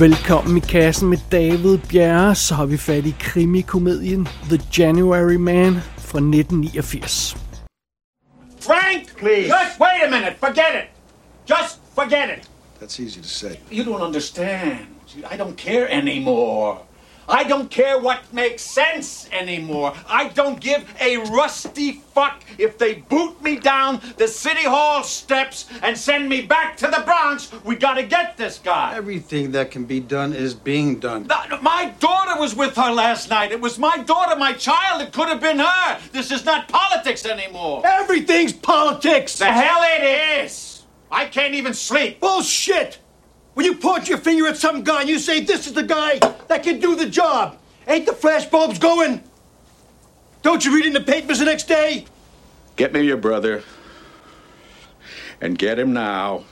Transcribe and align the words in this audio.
Velkommen 0.00 0.56
i 0.56 0.60
kassen 0.60 1.08
med 1.08 1.18
David 1.32 1.78
Bjerre, 1.88 2.34
så 2.34 2.54
har 2.54 2.66
vi 2.66 2.78
fat 2.78 3.06
i 3.06 3.14
krimikomedien 3.18 4.28
The 4.50 4.60
January 4.78 5.36
Man 5.36 5.80
fra 5.98 6.18
1989. 6.18 7.36
Frank! 8.60 9.16
Please. 9.18 9.48
Just 9.48 9.80
wait 9.80 10.02
a 10.06 10.10
minute. 10.10 10.36
Forget 10.40 10.74
it. 10.74 10.88
Just 11.48 11.80
forget 11.94 12.38
it. 12.38 12.50
That's 12.80 13.00
easy 13.00 13.20
to 13.22 13.28
say. 13.28 13.58
You 13.72 13.84
don't 13.84 14.06
understand. 14.06 14.78
I 15.32 15.36
don't 15.36 15.56
care 15.56 15.88
anymore. 15.92 16.78
I 17.28 17.44
don't 17.44 17.70
care 17.70 17.98
what 17.98 18.32
makes 18.32 18.62
sense 18.62 19.28
anymore. 19.32 19.94
I 20.08 20.28
don't 20.28 20.60
give 20.60 20.84
a 21.00 21.16
rusty 21.16 21.92
fuck 22.14 22.44
if 22.58 22.78
they 22.78 22.94
boot 22.94 23.42
me 23.42 23.56
down 23.56 24.00
the 24.16 24.28
city 24.28 24.62
hall 24.62 25.02
steps 25.02 25.66
and 25.82 25.98
send 25.98 26.28
me 26.28 26.42
back 26.42 26.76
to 26.78 26.86
the 26.86 27.02
Bronx. 27.04 27.50
We 27.64 27.76
gotta 27.76 28.04
get 28.04 28.36
this 28.36 28.58
guy. 28.58 28.94
Everything 28.94 29.50
that 29.52 29.70
can 29.70 29.84
be 29.84 30.00
done 30.00 30.32
is 30.32 30.54
being 30.54 30.98
done. 31.00 31.26
My 31.62 31.92
daughter 31.98 32.40
was 32.40 32.54
with 32.54 32.76
her 32.76 32.92
last 32.92 33.28
night. 33.28 33.52
It 33.52 33.60
was 33.60 33.78
my 33.78 33.98
daughter, 33.98 34.36
my 34.36 34.52
child. 34.52 35.02
It 35.02 35.12
could 35.12 35.28
have 35.28 35.40
been 35.40 35.58
her. 35.58 36.00
This 36.12 36.30
is 36.30 36.44
not 36.44 36.68
politics 36.68 37.26
anymore. 37.26 37.82
Everything's 37.84 38.52
politics. 38.52 39.38
The 39.38 39.46
hell 39.46 39.80
it 39.82 40.42
is. 40.44 40.84
I 41.10 41.26
can't 41.26 41.54
even 41.54 41.74
sleep. 41.74 42.20
Bullshit. 42.20 42.98
When 43.56 43.64
you 43.64 43.74
point 43.74 44.06
your 44.10 44.18
finger 44.18 44.46
at 44.48 44.58
some 44.58 44.82
guy 44.82 45.00
and 45.00 45.08
you 45.08 45.18
say, 45.18 45.40
this 45.40 45.66
is 45.66 45.72
the 45.72 45.82
guy 45.82 46.18
that 46.48 46.62
can 46.62 46.78
do 46.78 46.94
the 46.94 47.08
job, 47.08 47.56
ain't 47.88 48.04
the 48.04 48.12
flashbulbs 48.12 48.78
going? 48.78 49.22
Don't 50.42 50.62
you 50.62 50.74
read 50.76 50.84
in 50.84 50.92
the 50.92 51.00
papers 51.14 51.38
the 51.38 51.46
next 51.46 51.66
day? 51.66 52.04
Get 52.76 52.92
me 52.92 53.00
your 53.00 53.16
brother. 53.16 53.62
And 55.40 55.58
get 55.58 55.78
him 55.78 55.94
now. 55.94 56.44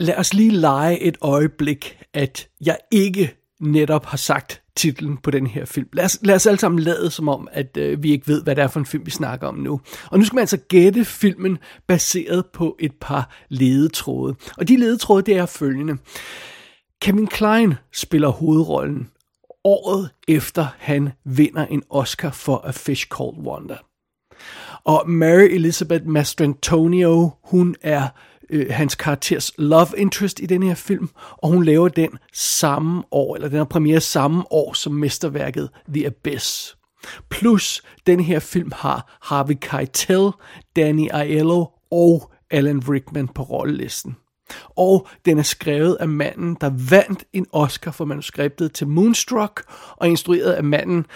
Lad 0.00 0.18
os 0.18 0.34
lige 0.34 0.50
lege 0.50 1.00
et 1.00 1.16
øjeblik, 1.22 1.98
at 2.14 2.48
jeg 2.60 2.78
ikke 2.90 3.36
netop 3.60 4.04
har 4.06 4.16
sagt 4.16 4.62
titlen 4.76 5.16
på 5.16 5.30
den 5.30 5.46
her 5.46 5.64
film. 5.64 5.88
Lad 5.92 6.04
os, 6.04 6.18
lad 6.22 6.34
os 6.34 6.46
alle 6.46 6.60
sammen 6.60 6.78
lade 6.78 7.10
som 7.10 7.28
om, 7.28 7.48
at 7.52 7.76
øh, 7.76 8.02
vi 8.02 8.10
ikke 8.10 8.28
ved, 8.28 8.42
hvad 8.42 8.56
det 8.56 8.62
er 8.62 8.68
for 8.68 8.80
en 8.80 8.86
film, 8.86 9.06
vi 9.06 9.10
snakker 9.10 9.46
om 9.46 9.54
nu. 9.54 9.80
Og 10.10 10.18
nu 10.18 10.24
skal 10.24 10.34
man 10.34 10.42
altså 10.42 10.56
gætte 10.56 11.04
filmen 11.04 11.58
baseret 11.86 12.46
på 12.46 12.76
et 12.80 12.92
par 13.00 13.36
ledetråde. 13.48 14.34
Og 14.58 14.68
de 14.68 14.76
ledetråde, 14.76 15.22
det 15.22 15.36
er 15.36 15.46
følgende. 15.46 15.96
Kevin 17.02 17.26
Klein 17.26 17.74
spiller 17.92 18.28
hovedrollen 18.28 19.08
året 19.64 20.10
efter 20.28 20.66
han 20.78 21.10
vinder 21.24 21.66
en 21.66 21.82
Oscar 21.90 22.30
for 22.30 22.62
A 22.64 22.70
Fish 22.70 23.06
Called 23.08 23.46
Wonder. 23.46 23.76
Og 24.84 25.10
Mary 25.10 25.48
Elizabeth 25.50 26.06
Mastrantonio, 26.06 27.30
hun 27.44 27.76
er 27.82 28.08
øh, 28.50 28.66
hans 28.70 28.94
karakters 28.94 29.52
love 29.58 29.88
interest 29.96 30.40
i 30.40 30.46
den 30.46 30.62
her 30.62 30.74
film, 30.74 31.08
og 31.32 31.48
hun 31.48 31.64
laver 31.64 31.88
den 31.88 32.10
samme 32.32 33.02
år, 33.10 33.34
eller 33.34 33.48
den 33.48 33.58
har 33.58 33.64
premiere 33.64 34.00
samme 34.00 34.52
år 34.52 34.72
som 34.72 34.92
mesterværket 34.92 35.68
The 35.94 36.06
Abyss. 36.06 36.76
Plus, 37.30 37.82
den 38.06 38.20
her 38.20 38.38
film 38.38 38.72
har 38.74 39.18
Harvey 39.22 39.56
Keitel, 39.60 40.30
Danny 40.76 41.08
Aiello 41.10 41.66
og 41.90 42.32
Alan 42.50 42.82
Rickman 42.88 43.28
på 43.28 43.42
rollelisten. 43.42 44.16
Og 44.76 45.08
den 45.24 45.38
er 45.38 45.42
skrevet 45.42 45.96
af 46.00 46.08
manden, 46.08 46.56
der 46.60 46.70
vandt 46.90 47.24
en 47.32 47.46
Oscar 47.52 47.90
for 47.90 48.04
manuskriptet 48.04 48.72
til 48.72 48.88
Moonstruck, 48.88 49.62
og 49.96 50.08
instrueret 50.08 50.52
af 50.52 50.64
manden, 50.64 51.06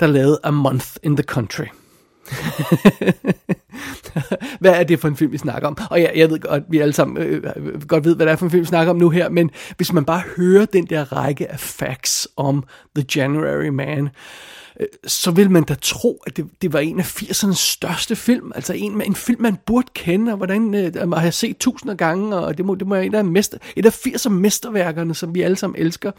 der 0.00 0.06
lavede 0.06 0.40
A 0.44 0.50
Month 0.50 0.88
in 1.02 1.16
the 1.16 1.24
Country. 1.24 1.66
hvad 4.60 4.70
er 4.70 4.84
det 4.84 5.00
for 5.00 5.08
en 5.08 5.16
film, 5.16 5.32
vi 5.32 5.38
snakker 5.38 5.68
om? 5.68 5.78
Og 5.90 6.00
ja, 6.00 6.10
jeg 6.16 6.30
ved 6.30 6.38
godt, 6.38 6.62
vi 6.68 6.78
alle 6.78 6.92
sammen 6.92 7.22
øh, 7.22 7.42
øh, 7.56 7.82
godt 7.82 8.04
ved, 8.04 8.16
hvad 8.16 8.26
det 8.26 8.32
er 8.32 8.36
for 8.36 8.44
en 8.44 8.50
film, 8.50 8.60
vi 8.60 8.66
snakker 8.66 8.90
om 8.90 8.96
nu 8.96 9.10
her, 9.10 9.28
men 9.28 9.50
hvis 9.76 9.92
man 9.92 10.04
bare 10.04 10.22
hører 10.36 10.64
den 10.64 10.86
der 10.86 11.12
række 11.12 11.50
af 11.50 11.60
facts 11.60 12.28
om 12.36 12.64
The 12.96 13.06
January 13.16 13.68
Man, 13.68 14.08
øh, 14.80 14.86
så 15.06 15.30
vil 15.30 15.50
man 15.50 15.62
da 15.62 15.74
tro, 15.82 16.22
at 16.26 16.36
det, 16.36 16.46
det 16.62 16.72
var 16.72 16.78
en 16.78 16.98
af 16.98 17.22
80'ernes 17.22 17.54
største 17.54 18.16
film. 18.16 18.52
Altså 18.54 18.72
en, 18.72 19.02
en 19.02 19.14
film, 19.14 19.42
man 19.42 19.56
burde 19.66 19.88
kende, 19.94 20.32
og 20.32 20.36
hvordan 20.36 20.74
øh, 20.74 21.08
man 21.08 21.18
har 21.18 21.30
set 21.30 21.56
tusinder 21.58 21.94
gange, 21.94 22.36
og 22.36 22.58
det 22.58 22.66
må, 22.66 22.74
det 22.74 22.86
må 22.86 22.94
være 22.94 23.06
en 23.06 23.14
af 23.14 23.24
mester, 23.24 23.58
et 23.76 23.86
af 23.86 24.06
80'er 24.06 24.28
mesterværkerne, 24.28 25.14
som 25.14 25.34
vi 25.34 25.42
alle 25.42 25.56
sammen 25.56 25.80
elsker. 25.80 26.12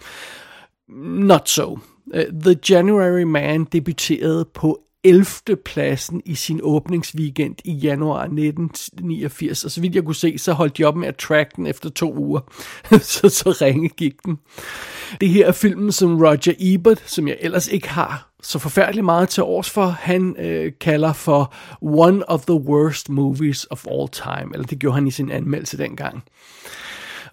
Not 1.26 1.50
so. 1.50 1.80
Øh, 2.14 2.26
The 2.44 2.56
January 2.70 3.24
Man 3.24 3.64
debuterede 3.64 4.46
på 4.54 4.82
11. 5.06 5.58
pladsen 5.66 6.22
i 6.26 6.36
sin 6.36 6.60
åbningsweekend 6.64 7.56
i 7.64 7.74
januar 7.74 8.22
1989. 8.22 9.66
Og 9.66 9.72
så 9.72 9.82
vidt 9.82 9.96
jeg 9.96 10.04
kunne 10.04 10.16
se, 10.16 10.38
så 10.38 10.54
holdt 10.54 10.78
de 10.78 10.84
op 10.84 10.96
med 10.96 11.08
at 11.08 11.16
track 11.16 11.56
den 11.56 11.68
efter 11.68 11.90
to 11.90 12.14
uger. 12.14 12.40
så, 13.14 13.30
så 13.30 13.58
ringe 13.62 13.90
gik 13.90 14.26
den. 14.26 14.40
Det 15.22 15.30
her 15.30 15.48
er 15.48 15.52
filmen, 15.52 15.92
som 15.92 16.18
Roger 16.22 16.54
Ebert, 16.60 17.04
som 17.06 17.28
jeg 17.28 17.38
ellers 17.40 17.68
ikke 17.68 17.90
har 17.90 18.30
så 18.42 18.60
forfærdeligt 18.60 19.06
meget 19.06 19.30
til 19.30 19.44
års 19.44 19.70
for, 19.70 19.86
han 19.86 20.36
øh, 20.40 20.72
kalder 20.82 21.14
for 21.14 21.54
one 21.82 22.30
of 22.30 22.46
the 22.46 22.56
worst 22.56 23.10
movies 23.10 23.68
of 23.70 23.86
all 23.88 24.10
time. 24.10 24.54
Eller 24.54 24.68
det 24.68 24.80
gjorde 24.80 24.96
han 24.96 25.08
i 25.08 25.12
sin 25.12 25.32
anmeldelse 25.32 25.78
dengang. 25.78 26.24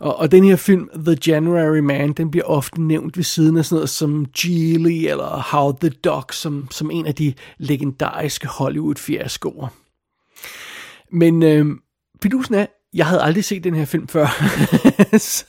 Og, 0.02 0.16
og 0.16 0.32
den 0.32 0.44
her 0.44 0.56
film, 0.56 0.88
The 1.06 1.16
January 1.26 1.78
Man, 1.78 2.12
den 2.12 2.30
bliver 2.30 2.44
ofte 2.44 2.82
nævnt 2.82 3.16
ved 3.16 3.24
siden 3.24 3.56
af 3.56 3.64
sådan 3.64 3.76
noget 3.76 3.90
som 3.90 4.26
Geely 4.38 5.10
eller 5.10 5.42
How 5.50 5.72
the 5.80 5.90
Dog, 5.90 6.24
som, 6.32 6.68
som 6.70 6.90
en 6.90 7.06
af 7.06 7.14
de 7.14 7.34
legendariske 7.58 8.48
Hollywood-fiaskoer. 8.48 9.68
Men 11.12 11.42
øh, 11.42 11.66
fidusen 12.22 12.54
er, 12.54 12.66
jeg 12.94 13.06
havde 13.06 13.22
aldrig 13.22 13.44
set 13.44 13.64
den 13.64 13.74
her 13.74 13.84
film 13.84 14.08
før. 14.08 14.26
så, 15.18 15.44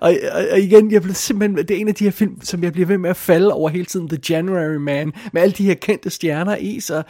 og, 0.00 0.14
og, 0.32 0.44
og 0.52 0.60
igen, 0.60 0.92
jeg 0.92 1.02
blev 1.02 1.14
simpelthen, 1.14 1.58
det 1.58 1.70
er 1.70 1.80
en 1.80 1.88
af 1.88 1.94
de 1.94 2.04
her 2.04 2.10
film, 2.10 2.40
som 2.42 2.62
jeg 2.62 2.72
bliver 2.72 2.86
ved 2.86 2.98
med 2.98 3.10
at 3.10 3.16
falde 3.16 3.52
over 3.52 3.68
hele 3.68 3.84
tiden, 3.84 4.08
The 4.08 4.18
January 4.30 4.76
Man, 4.76 5.12
med 5.32 5.42
alle 5.42 5.52
de 5.52 5.64
her 5.64 5.74
kendte 5.74 6.10
stjerner 6.10 6.56
i, 6.56 6.80
så, 6.80 7.02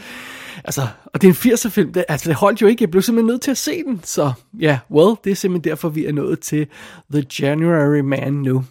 altså, 0.65 0.87
og 1.07 1.23
det 1.23 1.29
er 1.29 1.51
en 1.51 1.53
80'er 1.53 1.69
film, 1.69 1.93
det, 1.93 2.05
altså 2.09 2.29
det 2.29 2.37
holdt 2.37 2.63
jo 2.63 2.67
ikke, 2.67 2.83
jeg 2.83 2.91
blev 2.91 3.03
simpelthen 3.03 3.27
nødt 3.27 3.43
til 3.43 3.51
at 3.51 3.59
se 3.59 3.83
den, 3.83 4.01
så 4.05 4.33
ja, 4.61 4.67
yeah, 4.67 4.79
well, 4.91 5.17
det 5.25 5.31
er 5.31 5.37
simpelthen 5.37 5.71
derfor, 5.71 5.89
vi 5.89 6.07
er 6.07 6.13
nået 6.13 6.41
til 6.41 6.67
The 7.13 7.25
January 7.41 8.01
Man 8.01 8.33
nu. 8.33 8.65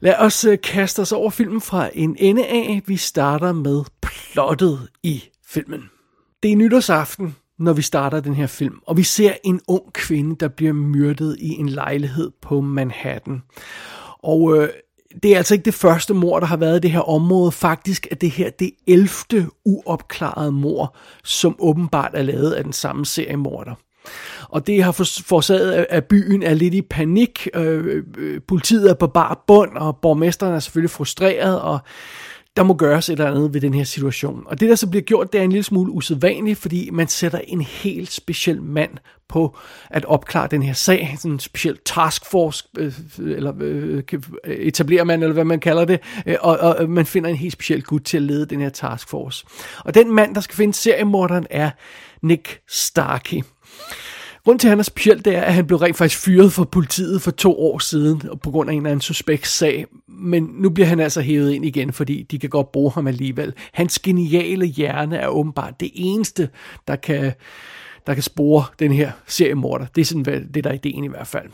Lad 0.00 0.14
os 0.18 0.44
uh, 0.44 0.54
kaste 0.62 1.00
os 1.00 1.12
over 1.12 1.30
filmen 1.30 1.60
fra 1.60 1.90
en 1.94 2.16
ende 2.18 2.46
af. 2.46 2.82
Vi 2.86 2.96
starter 2.96 3.52
med 3.52 3.84
plottet 4.02 4.88
i 5.02 5.24
filmen. 5.46 5.90
Det 6.42 6.52
er 6.52 6.56
nytårsaften, 6.56 7.36
når 7.60 7.72
vi 7.72 7.82
starter 7.82 8.20
den 8.20 8.34
her 8.34 8.46
film, 8.46 8.74
og 8.86 8.96
vi 8.96 9.02
ser 9.02 9.32
en 9.44 9.60
ung 9.68 9.92
kvinde, 9.92 10.36
der 10.40 10.48
bliver 10.48 10.72
myrdet 10.72 11.36
i 11.38 11.48
en 11.48 11.68
lejlighed 11.68 12.30
på 12.42 12.60
Manhattan. 12.60 13.42
Og 14.22 14.56
øh, 14.56 14.68
det 15.22 15.32
er 15.32 15.36
altså 15.36 15.54
ikke 15.54 15.64
det 15.64 15.74
første 15.74 16.14
mor, 16.14 16.40
der 16.40 16.46
har 16.46 16.56
været 16.56 16.76
i 16.76 16.80
det 16.80 16.90
her 16.90 17.08
område. 17.08 17.52
Faktisk 17.52 18.06
er 18.10 18.14
det 18.14 18.30
her 18.30 18.50
det 18.50 18.70
11. 18.86 19.50
uopklarede 19.64 20.52
mor, 20.52 20.96
som 21.24 21.56
åbenbart 21.58 22.10
er 22.14 22.22
lavet 22.22 22.52
af 22.52 22.64
den 22.64 22.72
samme 22.72 23.06
seriemorder. 23.06 23.74
Og 24.48 24.66
det 24.66 24.82
har 24.82 24.92
forårsaget, 25.26 25.86
at 25.90 26.04
byen 26.04 26.42
er 26.42 26.54
lidt 26.54 26.74
i 26.74 26.82
panik. 26.82 27.48
Øh, 27.54 27.86
øh, 27.86 28.04
øh, 28.18 28.40
politiet 28.48 28.90
er 28.90 28.94
på 28.94 29.06
bar 29.06 29.44
bund, 29.46 29.76
og 29.76 29.96
borgmesteren 29.96 30.54
er 30.54 30.58
selvfølgelig 30.58 30.90
frustreret, 30.90 31.60
og 31.60 31.78
der 32.60 32.64
må 32.64 32.74
gøres 32.74 33.08
et 33.08 33.12
eller 33.12 33.26
andet 33.26 33.54
ved 33.54 33.60
den 33.60 33.74
her 33.74 33.84
situation. 33.84 34.42
Og 34.46 34.60
det, 34.60 34.68
der 34.68 34.74
så 34.74 34.86
bliver 34.86 35.02
gjort, 35.02 35.32
det 35.32 35.38
er 35.38 35.44
en 35.44 35.52
lille 35.52 35.64
smule 35.64 35.92
usædvanligt, 35.92 36.58
fordi 36.58 36.90
man 36.92 37.08
sætter 37.08 37.38
en 37.38 37.60
helt 37.60 38.12
speciel 38.12 38.62
mand 38.62 38.90
på 39.28 39.56
at 39.90 40.04
opklare 40.04 40.48
den 40.50 40.62
her 40.62 40.72
sag. 40.72 41.14
Sådan 41.18 41.30
en 41.30 41.38
speciel 41.38 41.78
taskforce, 41.84 42.64
øh, 42.78 42.92
eller 43.18 43.52
øh, 43.60 44.02
etablerer 44.46 45.04
man, 45.04 45.22
eller 45.22 45.32
hvad 45.32 45.44
man 45.44 45.60
kalder 45.60 45.84
det. 45.84 46.00
Øh, 46.26 46.36
og, 46.40 46.58
og 46.58 46.82
øh, 46.82 46.88
man 46.88 47.06
finder 47.06 47.30
en 47.30 47.36
helt 47.36 47.52
speciel 47.52 47.82
gut 47.82 48.02
til 48.02 48.16
at 48.16 48.22
lede 48.22 48.46
den 48.46 48.60
her 48.60 48.70
taskforce. 48.70 49.44
Og 49.84 49.94
den 49.94 50.14
mand, 50.14 50.34
der 50.34 50.40
skal 50.40 50.56
finde 50.56 50.74
seriemorderen, 50.74 51.46
er 51.50 51.70
Nick 52.22 52.60
Starkey. 52.68 53.42
Grunden 54.44 54.58
til, 54.58 54.68
at 54.68 54.70
han 54.70 54.78
er 54.78 54.82
speciel, 54.82 55.24
det 55.24 55.36
er, 55.36 55.42
at 55.42 55.54
han 55.54 55.66
blev 55.66 55.78
rent 55.78 55.96
faktisk 55.96 56.20
fyret 56.20 56.52
fra 56.52 56.64
politiet 56.64 57.22
for 57.22 57.30
to 57.30 57.60
år 57.60 57.78
siden, 57.78 58.22
på 58.42 58.50
grund 58.50 58.70
af 58.70 58.74
en 58.74 58.80
eller 58.80 58.90
anden 58.90 59.00
suspekt 59.00 59.46
sag. 59.46 59.86
Men 60.20 60.50
nu 60.54 60.70
bliver 60.70 60.86
han 60.86 61.00
altså 61.00 61.20
hævet 61.20 61.52
ind 61.52 61.64
igen, 61.64 61.92
fordi 61.92 62.22
de 62.22 62.38
kan 62.38 62.50
godt 62.50 62.72
bruge 62.72 62.92
ham 62.92 63.06
alligevel. 63.06 63.54
Hans 63.72 63.98
geniale 63.98 64.66
hjerne 64.66 65.16
er 65.16 65.28
åbenbart 65.28 65.80
det 65.80 65.90
eneste, 65.94 66.48
der 66.88 66.96
kan, 66.96 67.32
der 68.06 68.14
kan 68.14 68.22
spore 68.22 68.64
den 68.78 68.92
her 68.92 69.12
seriemorder. 69.26 69.86
Det 69.94 70.00
er 70.00 70.04
sådan, 70.04 70.48
det 70.54 70.64
der 70.64 70.70
er 70.70 70.74
ideen 70.74 71.04
i 71.04 71.08
hvert 71.08 71.26
fald. 71.26 71.48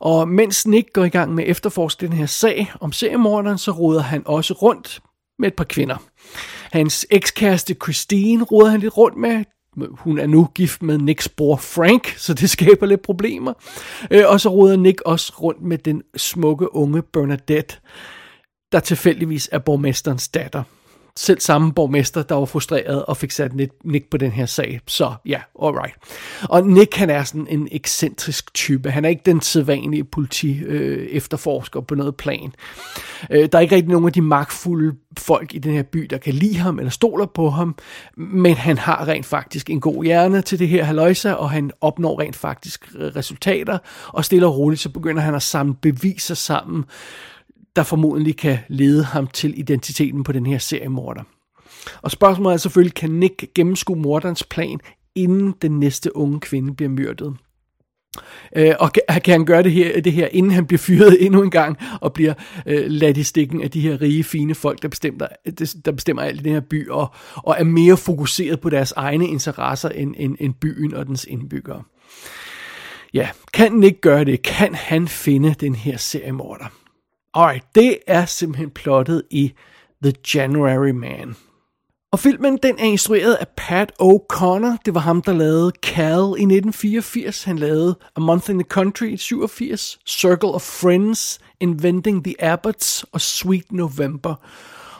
Og 0.00 0.28
mens 0.28 0.66
Nick 0.66 0.92
går 0.92 1.04
i 1.04 1.08
gang 1.08 1.34
med 1.34 1.44
at 1.44 1.50
efterforske 1.50 2.06
den 2.06 2.16
her 2.16 2.26
sag 2.26 2.72
om 2.80 2.92
seriemorderen, 2.92 3.58
så 3.58 3.70
roder 3.70 4.02
han 4.02 4.22
også 4.24 4.54
rundt 4.54 5.00
med 5.38 5.48
et 5.48 5.54
par 5.54 5.64
kvinder. 5.64 5.96
Hans 6.72 7.06
ekskæreste 7.10 7.74
Christine 7.74 8.44
roder 8.44 8.70
han 8.70 8.80
lidt 8.80 8.96
rundt 8.96 9.16
med 9.16 9.44
hun 9.90 10.18
er 10.18 10.26
nu 10.26 10.48
gift 10.54 10.82
med 10.82 10.98
Nicks 10.98 11.28
bror 11.28 11.56
Frank, 11.56 12.14
så 12.16 12.34
det 12.34 12.50
skaber 12.56 12.86
lidt 12.86 13.02
problemer. 13.02 13.52
Øh, 14.10 14.24
og 14.26 14.40
så 14.40 14.48
råder 14.48 14.76
Nick 14.76 15.00
også 15.00 15.32
rundt 15.42 15.62
med 15.62 15.78
den 15.78 16.02
smukke 16.16 16.74
unge 16.74 17.02
Bernadette, 17.02 17.76
der 18.72 18.80
tilfældigvis 18.80 19.48
er 19.52 19.58
borgmesterens 19.58 20.28
datter 20.28 20.62
selv 21.16 21.40
samme 21.40 21.72
borgmester, 21.72 22.22
der 22.22 22.34
var 22.34 22.44
frustreret 22.44 23.04
og 23.04 23.16
fik 23.16 23.30
sat 23.30 23.52
Nick 23.84 24.10
på 24.10 24.16
den 24.16 24.30
her 24.30 24.46
sag. 24.46 24.80
Så 24.86 25.14
ja, 25.26 25.40
alright. 25.62 25.94
Og 26.42 26.66
Nick, 26.66 26.96
han 26.96 27.10
er 27.10 27.24
sådan 27.24 27.46
en 27.50 27.68
ekscentrisk 27.72 28.54
type. 28.54 28.90
Han 28.90 29.04
er 29.04 29.08
ikke 29.08 29.22
den 29.26 29.40
sædvanlige 29.40 30.04
politi 30.04 30.58
øh, 30.58 31.06
efterforsker 31.06 31.80
på 31.80 31.94
noget 31.94 32.16
plan. 32.16 32.52
Øh, 33.30 33.48
der 33.52 33.58
er 33.58 33.62
ikke 33.62 33.74
rigtig 33.74 33.90
nogen 33.90 34.06
af 34.06 34.12
de 34.12 34.22
magtfulde 34.22 34.94
folk 35.18 35.54
i 35.54 35.58
den 35.58 35.72
her 35.72 35.82
by, 35.82 36.06
der 36.10 36.18
kan 36.18 36.34
lide 36.34 36.56
ham 36.56 36.78
eller 36.78 36.90
stoler 36.90 37.26
på 37.26 37.50
ham, 37.50 37.76
men 38.16 38.54
han 38.54 38.78
har 38.78 39.08
rent 39.08 39.26
faktisk 39.26 39.70
en 39.70 39.80
god 39.80 40.04
hjerne 40.04 40.42
til 40.42 40.58
det 40.58 40.68
her 40.68 40.84
haløjsa, 40.84 41.32
og 41.32 41.50
han 41.50 41.70
opnår 41.80 42.20
rent 42.20 42.36
faktisk 42.36 42.88
resultater, 42.94 43.78
og 44.08 44.24
stille 44.24 44.46
og 44.46 44.58
roligt, 44.58 44.80
så 44.80 44.88
begynder 44.88 45.22
han 45.22 45.34
at 45.34 45.42
samle 45.42 45.74
beviser 45.82 46.34
sammen, 46.34 46.84
der 47.76 47.82
formodentlig 47.82 48.36
kan 48.36 48.58
lede 48.68 49.04
ham 49.04 49.26
til 49.26 49.58
identiteten 49.58 50.24
på 50.24 50.32
den 50.32 50.46
her 50.46 50.58
seriemorder. 50.58 51.22
Og 52.02 52.10
spørgsmålet 52.10 52.54
er 52.54 52.58
selvfølgelig, 52.58 52.94
kan 52.94 53.10
Nick 53.10 53.54
gennemskue 53.54 53.96
morderens 53.96 54.44
plan, 54.44 54.78
inden 55.14 55.54
den 55.62 55.80
næste 55.80 56.16
unge 56.16 56.40
kvinde 56.40 56.74
bliver 56.74 56.90
myrdet? 56.90 57.36
Øh, 58.56 58.74
og 58.80 58.92
kan, 58.92 59.02
kan 59.24 59.32
han 59.32 59.44
gøre 59.44 59.62
det 59.62 59.72
her, 59.72 60.00
det 60.00 60.12
her, 60.12 60.28
inden 60.32 60.52
han 60.52 60.66
bliver 60.66 60.78
fyret 60.78 61.16
endnu 61.24 61.42
en 61.42 61.50
gang, 61.50 61.76
og 62.00 62.12
bliver 62.12 62.34
øh, 62.66 62.84
ladt 62.86 63.16
i 63.16 63.22
stikken 63.22 63.62
af 63.62 63.70
de 63.70 63.80
her 63.80 64.00
rige, 64.00 64.24
fine 64.24 64.54
folk, 64.54 64.82
der 64.82 64.88
bestemmer, 64.88 65.26
der 65.84 65.92
bestemmer 65.92 66.22
alt 66.22 66.40
i 66.40 66.42
den 66.42 66.52
her 66.52 66.60
by, 66.60 66.88
og, 66.88 67.14
og 67.36 67.56
er 67.58 67.64
mere 67.64 67.96
fokuseret 67.96 68.60
på 68.60 68.70
deres 68.70 68.92
egne 68.92 69.28
interesser 69.28 69.88
end, 69.88 70.14
end, 70.18 70.36
end 70.40 70.54
byen 70.54 70.94
og 70.94 71.06
dens 71.06 71.24
indbyggere. 71.24 71.82
Ja, 73.14 73.28
kan 73.52 73.72
han 73.72 73.82
ikke 73.82 74.00
gøre 74.00 74.24
det? 74.24 74.42
Kan 74.42 74.74
han 74.74 75.08
finde 75.08 75.54
den 75.60 75.74
her 75.74 75.96
seriemorder? 75.96 76.66
Alright, 77.36 77.64
det 77.74 77.98
er 78.06 78.26
simpelthen 78.26 78.70
plottet 78.70 79.22
i 79.30 79.52
The 80.02 80.12
January 80.34 80.90
Man. 80.90 81.36
Og 82.12 82.18
filmen 82.18 82.58
den 82.62 82.78
er 82.78 82.84
instrueret 82.84 83.34
af 83.34 83.46
Pat 83.56 83.92
O'Connor. 84.02 84.76
Det 84.84 84.94
var 84.94 85.00
ham, 85.00 85.22
der 85.22 85.32
lavede 85.32 85.72
Cal 85.82 86.18
i 86.18 86.42
1984. 86.42 87.44
Han 87.44 87.58
lavede 87.58 87.98
A 88.16 88.20
Month 88.20 88.50
in 88.50 88.58
the 88.58 88.68
Country 88.68 89.06
i 89.06 89.16
87. 89.16 89.98
Circle 90.06 90.48
of 90.48 90.62
Friends, 90.62 91.38
Inventing 91.60 92.24
the 92.24 92.44
Abbots 92.44 93.04
og 93.12 93.20
Sweet 93.20 93.72
November. 93.72 94.34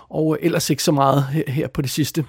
Og 0.08 0.38
ellers 0.40 0.70
ikke 0.70 0.82
så 0.82 0.92
meget 0.92 1.24
her, 1.26 1.50
her 1.50 1.68
på 1.68 1.82
det 1.82 1.90
sidste. 1.90 2.24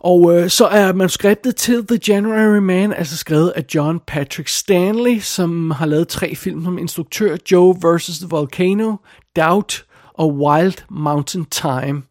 Og 0.00 0.36
øh, 0.36 0.50
så 0.50 0.66
er 0.66 0.92
manuskriptet 0.92 1.56
til 1.56 1.86
The 1.86 1.98
January 2.08 2.58
Man 2.58 2.92
altså 2.92 3.16
skrevet 3.16 3.48
af 3.56 3.64
John 3.74 4.00
Patrick 4.06 4.48
Stanley, 4.48 5.18
som 5.18 5.70
har 5.70 5.86
lavet 5.86 6.08
tre 6.08 6.34
film 6.34 6.64
som 6.64 6.78
instruktør. 6.78 7.36
Joe 7.52 7.74
vs. 7.74 8.18
The 8.18 8.28
Volcano, 8.28 8.96
Doubt 9.36 9.84
og 10.14 10.34
Wild 10.34 10.74
Mountain 10.90 11.44
Time. 11.44 12.02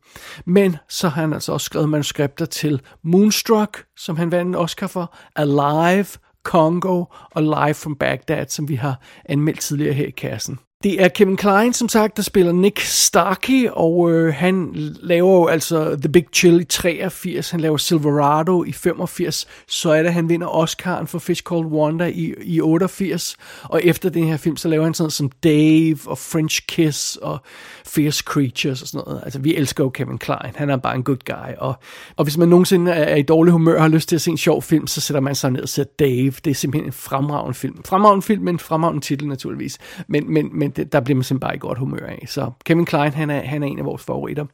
Men 0.45 0.77
så 0.89 1.09
har 1.09 1.21
han 1.21 1.33
altså 1.33 1.51
også 1.51 1.65
skrevet 1.65 1.89
manuskripter 1.89 2.45
til 2.45 2.81
Moonstruck, 3.03 3.83
som 3.97 4.17
han 4.17 4.31
vandt 4.31 4.47
en 4.47 4.55
Oscar 4.55 4.87
for, 4.87 5.15
Alive, 5.35 6.07
Congo 6.43 7.05
og 7.31 7.43
Live 7.43 7.73
from 7.73 7.95
Baghdad, 7.95 8.45
som 8.47 8.69
vi 8.69 8.75
har 8.75 9.01
anmeldt 9.25 9.59
tidligere 9.59 9.93
her 9.93 10.07
i 10.07 10.11
kassen. 10.11 10.59
Det 10.83 11.03
er 11.03 11.07
Kevin 11.07 11.37
Klein, 11.37 11.73
som 11.73 11.89
sagt, 11.89 12.17
der 12.17 12.23
spiller 12.23 12.51
Nick 12.51 12.79
Starkey, 12.79 13.69
og 13.71 14.11
øh, 14.11 14.33
han 14.33 14.69
laver 15.01 15.33
jo 15.33 15.47
altså 15.47 15.95
The 15.95 16.09
Big 16.09 16.25
Chill 16.33 16.61
i 16.61 16.63
83, 16.63 17.49
han 17.49 17.59
laver 17.59 17.77
Silverado 17.77 18.63
i 18.63 18.71
85, 18.71 19.47
så 19.67 19.91
er 19.91 20.03
det, 20.03 20.13
han 20.13 20.29
vinder 20.29 20.47
Oscar'en 20.47 21.05
for 21.05 21.19
Fish 21.19 21.43
Called 21.43 21.65
Wanda 21.65 22.05
i, 22.05 22.33
i 22.41 22.61
88, 22.61 23.37
og 23.63 23.83
efter 23.83 24.09
den 24.09 24.27
her 24.27 24.37
film, 24.37 24.57
så 24.57 24.67
laver 24.67 24.83
han 24.83 24.93
sådan 24.93 25.03
noget 25.03 25.13
som 25.13 25.29
Dave 25.43 25.97
og 26.05 26.17
French 26.17 26.65
Kiss 26.67 27.15
og 27.15 27.39
Fierce 27.85 28.23
Creatures 28.27 28.81
og 28.81 28.87
sådan 28.87 29.03
noget. 29.07 29.21
Altså, 29.23 29.39
vi 29.39 29.55
elsker 29.55 29.83
jo 29.83 29.89
Kevin 29.89 30.17
Klein, 30.17 30.53
han 30.55 30.69
er 30.69 30.77
bare 30.77 30.95
en 30.95 31.03
good 31.03 31.25
guy, 31.25 31.55
og, 31.57 31.75
og 32.15 32.23
hvis 32.23 32.37
man 32.37 32.49
nogensinde 32.49 32.91
er 32.91 33.15
i 33.15 33.21
dårlig 33.21 33.51
humør 33.51 33.75
og 33.75 33.81
har 33.81 33.89
lyst 33.89 34.09
til 34.09 34.15
at 34.15 34.21
se 34.21 34.31
en 34.31 34.37
sjov 34.37 34.61
film, 34.61 34.87
så 34.87 35.01
sætter 35.01 35.21
man 35.21 35.35
sig 35.35 35.51
ned 35.51 35.61
og 35.61 35.69
ser 35.69 35.83
Dave. 35.83 36.33
Det 36.45 36.51
er 36.51 36.55
simpelthen 36.55 36.89
en 36.89 36.93
fremragende 36.93 37.53
film. 37.53 37.83
Fremragende 37.85 38.25
film, 38.25 38.43
men 38.43 38.59
fremragende 38.59 39.05
titel 39.05 39.27
naturligvis. 39.27 39.77
Men, 40.07 40.33
men, 40.33 40.49
men 40.53 40.66
det, 40.69 40.93
der 40.93 40.99
bliver 40.99 41.15
man 41.15 41.23
simpelthen 41.23 41.47
bare 41.47 41.55
i 41.55 41.59
godt 41.59 41.79
humør 41.79 42.05
af. 42.07 42.23
Så 42.27 42.51
Kevin 42.65 42.85
Klein, 42.85 43.13
han 43.13 43.29
er, 43.29 43.41
han 43.41 43.63
er 43.63 43.67
en 43.67 43.79
af 43.79 43.85
vores 43.85 44.03
favoritter. 44.03 44.45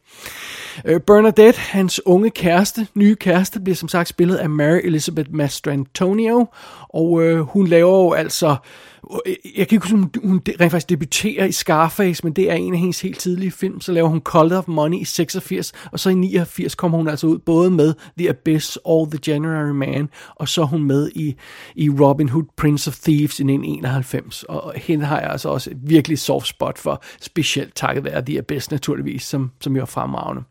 Uh, 0.89 0.97
Bernadette, 1.07 1.59
hans 1.59 2.01
unge 2.05 2.29
kæreste, 2.29 2.87
nye 2.95 3.15
kæreste, 3.15 3.59
bliver 3.59 3.75
som 3.75 3.89
sagt 3.89 4.09
spillet 4.09 4.35
af 4.35 4.49
Mary 4.49 4.79
Elizabeth 4.83 5.33
Mastrantonio, 5.33 6.47
og 6.89 7.11
uh, 7.11 7.39
hun 7.39 7.67
laver 7.67 8.03
jo 8.03 8.11
altså 8.11 8.55
Øh, 9.25 9.35
jeg 9.57 9.67
kan 9.67 9.75
ikke 9.75 9.85
huske, 9.85 9.95
hun, 9.95 10.11
hun 10.23 10.41
rent 10.47 10.71
faktisk 10.71 10.89
debuterer 10.89 11.45
i 11.45 11.51
Scarface, 11.51 12.23
men 12.23 12.33
det 12.33 12.51
er 12.51 12.55
en 12.55 12.73
af 12.73 12.79
hendes 12.79 13.01
helt 13.01 13.19
tidlige 13.19 13.51
film. 13.51 13.81
Så 13.81 13.91
laver 13.91 14.09
hun 14.09 14.19
Cold 14.19 14.51
of 14.51 14.67
Money 14.67 14.97
i 14.97 15.05
86, 15.05 15.71
og 15.91 15.99
så 15.99 16.09
i 16.09 16.13
89 16.13 16.75
kommer 16.75 16.97
hun 16.97 17.07
altså 17.07 17.27
ud 17.27 17.37
både 17.39 17.71
med 17.71 17.93
The 18.17 18.29
Abyss 18.29 18.79
og 18.85 19.11
The 19.11 19.19
January 19.27 19.71
Man, 19.71 20.09
og 20.35 20.49
så 20.49 20.61
er 20.61 20.65
hun 20.65 20.83
med 20.83 21.11
i, 21.15 21.35
i 21.75 21.89
Robin 21.89 22.29
Hood, 22.29 22.45
Prince 22.57 22.89
of 22.89 22.97
Thieves 22.97 23.39
i 23.39 23.43
1991. 23.43 24.43
Og 24.43 24.73
hende 24.75 25.05
har 25.05 25.19
jeg 25.19 25.29
altså 25.29 25.49
også 25.49 25.69
et 25.69 25.77
virkelig 25.81 26.19
soft 26.19 26.47
spot 26.47 26.79
for, 26.79 27.03
specielt 27.21 27.75
takket 27.75 28.03
være 28.03 28.25
The 28.25 28.37
Abyss 28.37 28.71
naturligvis, 28.71 29.23
som, 29.23 29.51
som 29.61 29.75
jo 29.75 29.81
er 29.81 29.85
fremragende. 29.85 30.43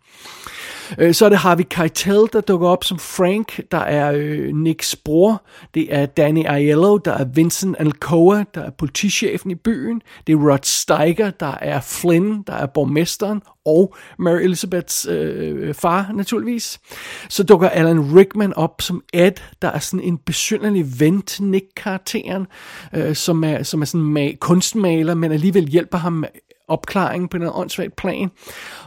Øh, 0.99 1.15
så 1.15 1.25
er 1.25 1.29
det 1.29 1.39
Harvey 1.39 1.65
Keitel, 1.71 2.29
der 2.33 2.41
dukker 2.41 2.69
op 2.69 2.85
som 2.85 2.99
Frank. 2.99 3.61
Der 3.71 3.79
er 3.79 4.13
øh, 4.17 4.57
Nicks 4.57 4.97
bror. 4.97 5.43
Det 5.75 5.95
er 5.95 6.07
Danny 6.07 6.45
Aiello. 6.47 6.97
Der 6.97 7.13
er 7.13 7.25
Vincent 7.25 7.77
Alcoa, 7.79 8.45
der 8.55 8.63
er 8.63 8.71
politichefen 8.71 9.51
i 9.51 9.55
byen. 9.55 10.03
Det 10.27 10.33
er 10.33 10.37
Rod 10.37 10.59
Steiger, 10.63 11.31
der 11.31 11.55
er 11.61 11.81
Flynn, 11.81 12.43
der 12.47 12.53
er 12.53 12.67
borgmesteren. 12.67 13.43
Og 13.65 13.97
Mary 14.19 14.41
Elizabeths 14.41 15.07
øh, 15.07 15.75
far, 15.75 16.11
naturligvis. 16.15 16.81
Så 17.29 17.43
dukker 17.43 17.69
Alan 17.69 18.17
Rickman 18.17 18.55
op 18.55 18.83
som 18.83 19.03
Ed, 19.13 19.33
der 19.63 19.69
er 19.69 19.79
sådan 19.79 20.01
en 20.01 20.19
besynderlig 20.19 21.01
ven 21.01 21.23
til 21.23 21.45
Nick-karakteren, 21.45 22.47
øh, 22.95 23.15
som, 23.15 23.45
er, 23.45 23.63
som 23.63 23.81
er 23.83 23.87
sådan 23.87 24.17
en 24.17 24.37
kunstmaler, 24.37 25.15
men 25.15 25.33
alligevel 25.33 25.69
hjælper 25.69 25.99
ham 25.99 26.25
opklaring 26.73 27.31
på 27.31 27.37
en 27.37 27.51
åndssvagt 27.53 27.97
plan. 27.97 28.31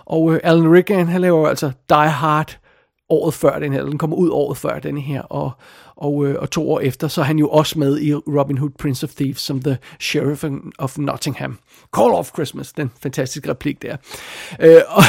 Og 0.06 0.34
øh, 0.34 0.40
Alan 0.44 0.74
Rickman, 0.74 1.08
han 1.08 1.22
laver 1.22 1.48
altså 1.48 1.72
Die 1.90 2.10
Hard 2.10 2.58
året 3.10 3.34
før 3.34 3.60
den 3.60 3.74
her, 3.74 3.84
den 3.84 3.98
kommer 3.98 4.16
ud 4.18 4.30
året 4.30 4.58
før 4.58 4.80
den 4.80 4.98
her, 4.98 5.22
og, 5.22 5.52
og, 5.96 6.26
øh, 6.26 6.36
og 6.40 6.52
to 6.52 6.72
år 6.72 6.80
efter, 6.80 7.08
så 7.08 7.22
er 7.22 7.26
han 7.26 7.40
jo 7.40 7.50
også 7.50 7.80
med 7.80 8.02
i 8.02 8.14
Robin 8.14 8.58
Hood, 8.58 8.72
Prince 8.80 9.04
of 9.04 9.10
Thieves, 9.10 9.40
som 9.40 9.62
The 9.62 9.78
Sheriff 10.00 10.44
of 10.78 10.98
Nottingham. 10.98 11.58
Call 11.98 12.12
of 12.12 12.30
Christmas, 12.34 12.74
den 12.74 12.92
fantastiske 13.02 13.50
replik 13.50 13.82
der. 13.82 13.98
Øh, 14.60 14.82
og, 14.98 15.04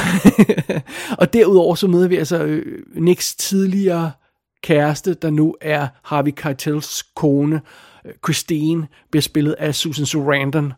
og 1.18 1.32
derudover 1.32 1.74
så 1.74 1.86
møder 1.86 2.08
vi 2.08 2.16
altså 2.16 2.38
øh, 2.38 2.82
Nicks 2.94 3.34
tidligere 3.34 4.10
kæreste, 4.62 5.14
der 5.14 5.30
nu 5.30 5.54
er 5.60 5.88
Harvey 6.02 6.30
Keitels 6.30 7.02
kone, 7.14 7.60
øh, 8.04 8.12
Christine, 8.24 8.86
bliver 9.10 9.22
spillet 9.22 9.52
af 9.52 9.74
Susan 9.74 10.06
Sarandon, 10.06 10.72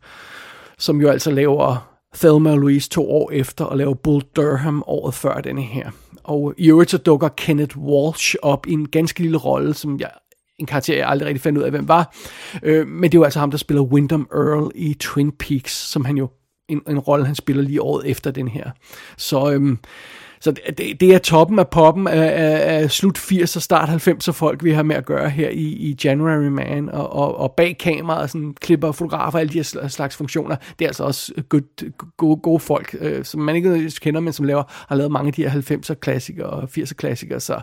som 0.78 1.00
jo 1.00 1.08
altså 1.08 1.30
laver 1.30 1.88
Thelma 2.14 2.50
og 2.50 2.58
Louise 2.58 2.90
to 2.90 3.10
år 3.10 3.30
efter, 3.30 3.64
og 3.64 3.76
laver 3.76 3.94
Bull 3.94 4.22
Durham 4.36 4.82
året 4.86 5.14
før 5.14 5.40
denne 5.40 5.62
her. 5.62 5.90
Og 6.24 6.54
i 6.58 6.70
øvrigt 6.70 6.90
så 6.90 6.98
dukker 6.98 7.28
Kenneth 7.28 7.78
Walsh 7.78 8.34
op 8.42 8.66
i 8.66 8.72
en 8.72 8.88
ganske 8.88 9.20
lille 9.20 9.38
rolle, 9.38 9.74
som 9.74 10.00
jeg 10.00 10.10
en 10.58 10.66
karakter, 10.66 10.96
jeg 10.96 11.08
aldrig 11.08 11.26
rigtig 11.26 11.40
fandt 11.40 11.58
ud 11.58 11.62
af, 11.62 11.70
hvem 11.70 11.88
var. 11.88 12.14
Øh, 12.62 12.86
men 12.86 13.02
det 13.02 13.14
er 13.16 13.20
jo 13.20 13.24
altså 13.24 13.38
ham, 13.38 13.50
der 13.50 13.58
spiller 13.58 13.82
Wyndham 13.82 14.28
Earl 14.32 14.70
i 14.74 14.94
Twin 14.94 15.32
Peaks, 15.32 15.72
som 15.72 16.04
han 16.04 16.16
jo 16.16 16.28
en, 16.68 16.82
en 16.88 16.98
rolle, 16.98 17.26
han 17.26 17.34
spiller 17.34 17.62
lige 17.62 17.82
året 17.82 18.10
efter 18.10 18.30
den 18.30 18.48
her. 18.48 18.70
Så 19.16 19.52
øhm, 19.52 19.78
så 20.40 20.50
det, 20.50 21.00
det 21.00 21.14
er 21.14 21.18
toppen 21.18 21.58
af 21.58 21.68
poppen 21.68 22.06
af, 22.06 22.26
af, 22.26 22.82
af 22.82 22.90
slut 22.90 23.18
80'er, 23.18 23.60
start 23.60 23.88
90'er 24.08 24.32
folk, 24.32 24.64
vi 24.64 24.72
har 24.72 24.82
med 24.82 24.96
at 24.96 25.06
gøre 25.06 25.30
her 25.30 25.48
i, 25.48 25.62
i 25.62 25.96
January 26.04 26.48
Man, 26.48 26.88
og, 26.88 27.12
og, 27.12 27.36
og 27.36 27.52
bag 27.52 27.78
kameraet, 27.78 28.30
sådan 28.30 28.54
klipper, 28.60 28.92
fotografer, 28.92 29.38
alle 29.38 29.52
de 29.52 29.58
her 29.58 29.88
slags 29.88 30.16
funktioner, 30.16 30.56
det 30.78 30.84
er 30.84 30.88
altså 30.88 31.04
også 31.04 31.32
good, 31.48 31.90
gode, 32.16 32.40
gode 32.40 32.60
folk, 32.60 32.96
øh, 33.00 33.24
som 33.24 33.40
man 33.40 33.56
ikke 33.56 33.92
kender, 34.00 34.20
men 34.20 34.32
som 34.32 34.46
laver, 34.46 34.62
har 34.68 34.96
lavet 34.96 35.12
mange 35.12 35.26
af 35.26 35.32
de 35.32 35.48
her 35.48 35.60
90'er 35.60 35.94
klassikere 35.94 36.46
og 36.46 36.68
80'er 36.78 36.94
klassikere, 36.94 37.40
så 37.40 37.60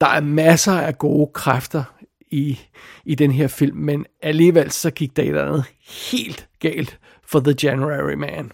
der 0.00 0.06
er 0.06 0.20
masser 0.20 0.72
af 0.72 0.98
gode 0.98 1.30
kræfter 1.34 1.82
i, 2.30 2.58
i 3.04 3.14
den 3.14 3.30
her 3.30 3.48
film, 3.48 3.76
men 3.76 4.06
alligevel 4.22 4.70
så 4.70 4.90
gik 4.90 5.16
der 5.16 5.22
et 5.22 5.28
eller 5.28 5.44
andet 5.44 5.64
helt 6.12 6.48
galt 6.60 6.98
for 7.26 7.40
The 7.40 7.54
January 7.62 8.14
Man. 8.14 8.52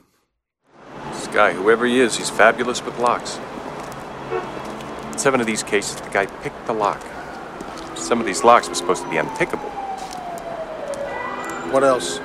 Guy, 1.32 1.52
whoever 1.52 1.87
he 1.87 2.00
is, 2.00 2.16
he's 2.16 2.30
fabulous 2.30 2.84
with 2.84 2.99
locks. 2.99 3.38
In 5.12 5.18
seven 5.18 5.40
of 5.40 5.46
these 5.46 5.62
cases, 5.62 5.96
the 5.96 6.10
guy 6.10 6.26
picked 6.26 6.66
the 6.66 6.72
lock. 6.72 7.00
Some 7.96 8.20
of 8.20 8.26
these 8.26 8.44
locks 8.44 8.68
were 8.68 8.75
supposed 8.75 9.02
to 9.02 9.10
be 9.10 9.16
unpickable. 9.16 9.70
What 11.72 11.84
else? 11.84 12.20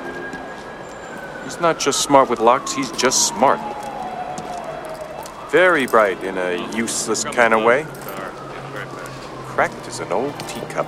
He's 1.44 1.60
not 1.60 1.80
just 1.80 2.02
smart 2.02 2.30
with 2.30 2.40
locks, 2.40 2.74
he's 2.74 2.92
just 2.94 3.28
smart. 3.28 3.60
Very 5.52 5.86
bright 5.86 6.24
in 6.24 6.38
a 6.38 6.76
useless 6.76 7.24
kind 7.24 7.54
of 7.54 7.64
way. 7.64 7.86
Cracked 9.46 9.88
as 9.88 10.00
an 10.00 10.12
old 10.12 10.38
teacup. 10.50 10.88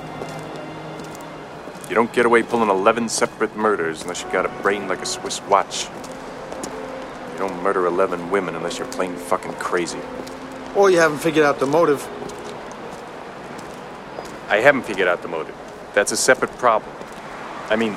You 1.88 1.96
don't 1.96 2.12
get 2.12 2.26
away 2.26 2.44
pulling 2.44 2.70
11 2.70 3.08
separate 3.10 3.56
murders 3.56 4.02
unless 4.02 4.24
you 4.24 4.32
got 4.32 4.46
a 4.46 4.62
brain 4.62 4.88
like 4.88 5.02
a 5.02 5.06
Swiss 5.06 5.42
watch. 5.44 5.88
You 7.38 7.48
don't 7.48 7.62
murder 7.62 7.86
11 7.86 8.32
women 8.32 8.56
unless 8.56 8.80
you're 8.80 8.88
plain 8.88 9.16
fucking 9.16 9.54
crazy. 9.54 10.00
Or 10.76 10.90
you 10.90 10.98
haven't 10.98 11.20
figured 11.20 11.46
out 11.46 11.60
the 11.60 11.68
motive. 11.68 12.02
I 14.50 14.58
haven't 14.58 14.86
figured 14.88 15.08
out 15.08 15.22
the 15.22 15.28
motive. 15.28 15.56
That's 15.94 16.12
a 16.12 16.18
separate 16.18 16.50
problem. 16.58 16.92
I 17.70 17.76
mean, 17.76 17.96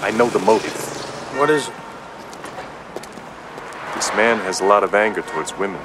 I 0.00 0.10
know 0.10 0.28
the 0.28 0.40
motive. 0.40 0.72
What 1.38 1.50
is 1.50 1.68
it? 1.68 1.74
This 3.94 4.10
man 4.16 4.38
has 4.38 4.60
a 4.60 4.64
lot 4.64 4.82
of 4.82 4.92
anger 4.92 5.22
towards 5.22 5.56
women. 5.56 5.80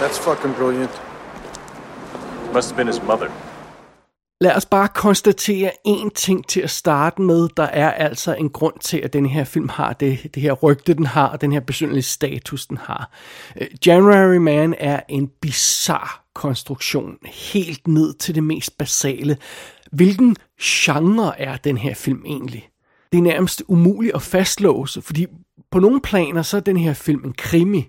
That's 0.00 0.16
fucking 0.16 0.54
brilliant. 0.54 0.90
Must 2.54 2.70
have 2.70 2.78
been 2.78 2.86
his 2.86 3.02
mother. 3.02 3.30
Lad 4.42 4.56
os 4.56 4.66
bare 4.66 4.88
konstatere 4.88 5.70
én 5.88 6.10
ting 6.14 6.46
til 6.46 6.60
at 6.60 6.70
starte 6.70 7.22
med. 7.22 7.48
Der 7.56 7.62
er 7.62 7.90
altså 7.90 8.34
en 8.34 8.50
grund 8.50 8.74
til, 8.80 8.98
at 8.98 9.12
den 9.12 9.26
her 9.26 9.44
film 9.44 9.68
har 9.68 9.92
det, 9.92 10.34
det 10.34 10.42
her 10.42 10.52
rygte, 10.52 10.94
den 10.94 11.06
har, 11.06 11.26
og 11.26 11.40
den 11.40 11.52
her 11.52 11.60
besynderlige 11.60 12.02
status, 12.02 12.66
den 12.66 12.76
har. 12.76 13.12
Øh, 13.60 13.66
January 13.86 14.36
Man 14.36 14.74
er 14.78 15.00
en 15.08 15.30
bizarre 15.40 16.20
konstruktion, 16.34 17.16
helt 17.24 17.88
ned 17.88 18.14
til 18.14 18.34
det 18.34 18.44
mest 18.44 18.78
basale. 18.78 19.36
Hvilken 19.92 20.36
genre 20.62 21.40
er 21.40 21.56
den 21.56 21.78
her 21.78 21.94
film 21.94 22.22
egentlig? 22.26 22.68
Det 23.12 23.18
er 23.18 23.22
nærmest 23.22 23.62
umuligt 23.68 24.14
at 24.14 24.22
fastlåse, 24.22 25.02
fordi 25.02 25.26
på 25.70 25.78
nogle 25.78 26.00
planer, 26.00 26.42
så 26.42 26.56
er 26.56 26.60
den 26.60 26.76
her 26.76 26.94
film 26.94 27.24
en 27.24 27.32
krimi. 27.32 27.88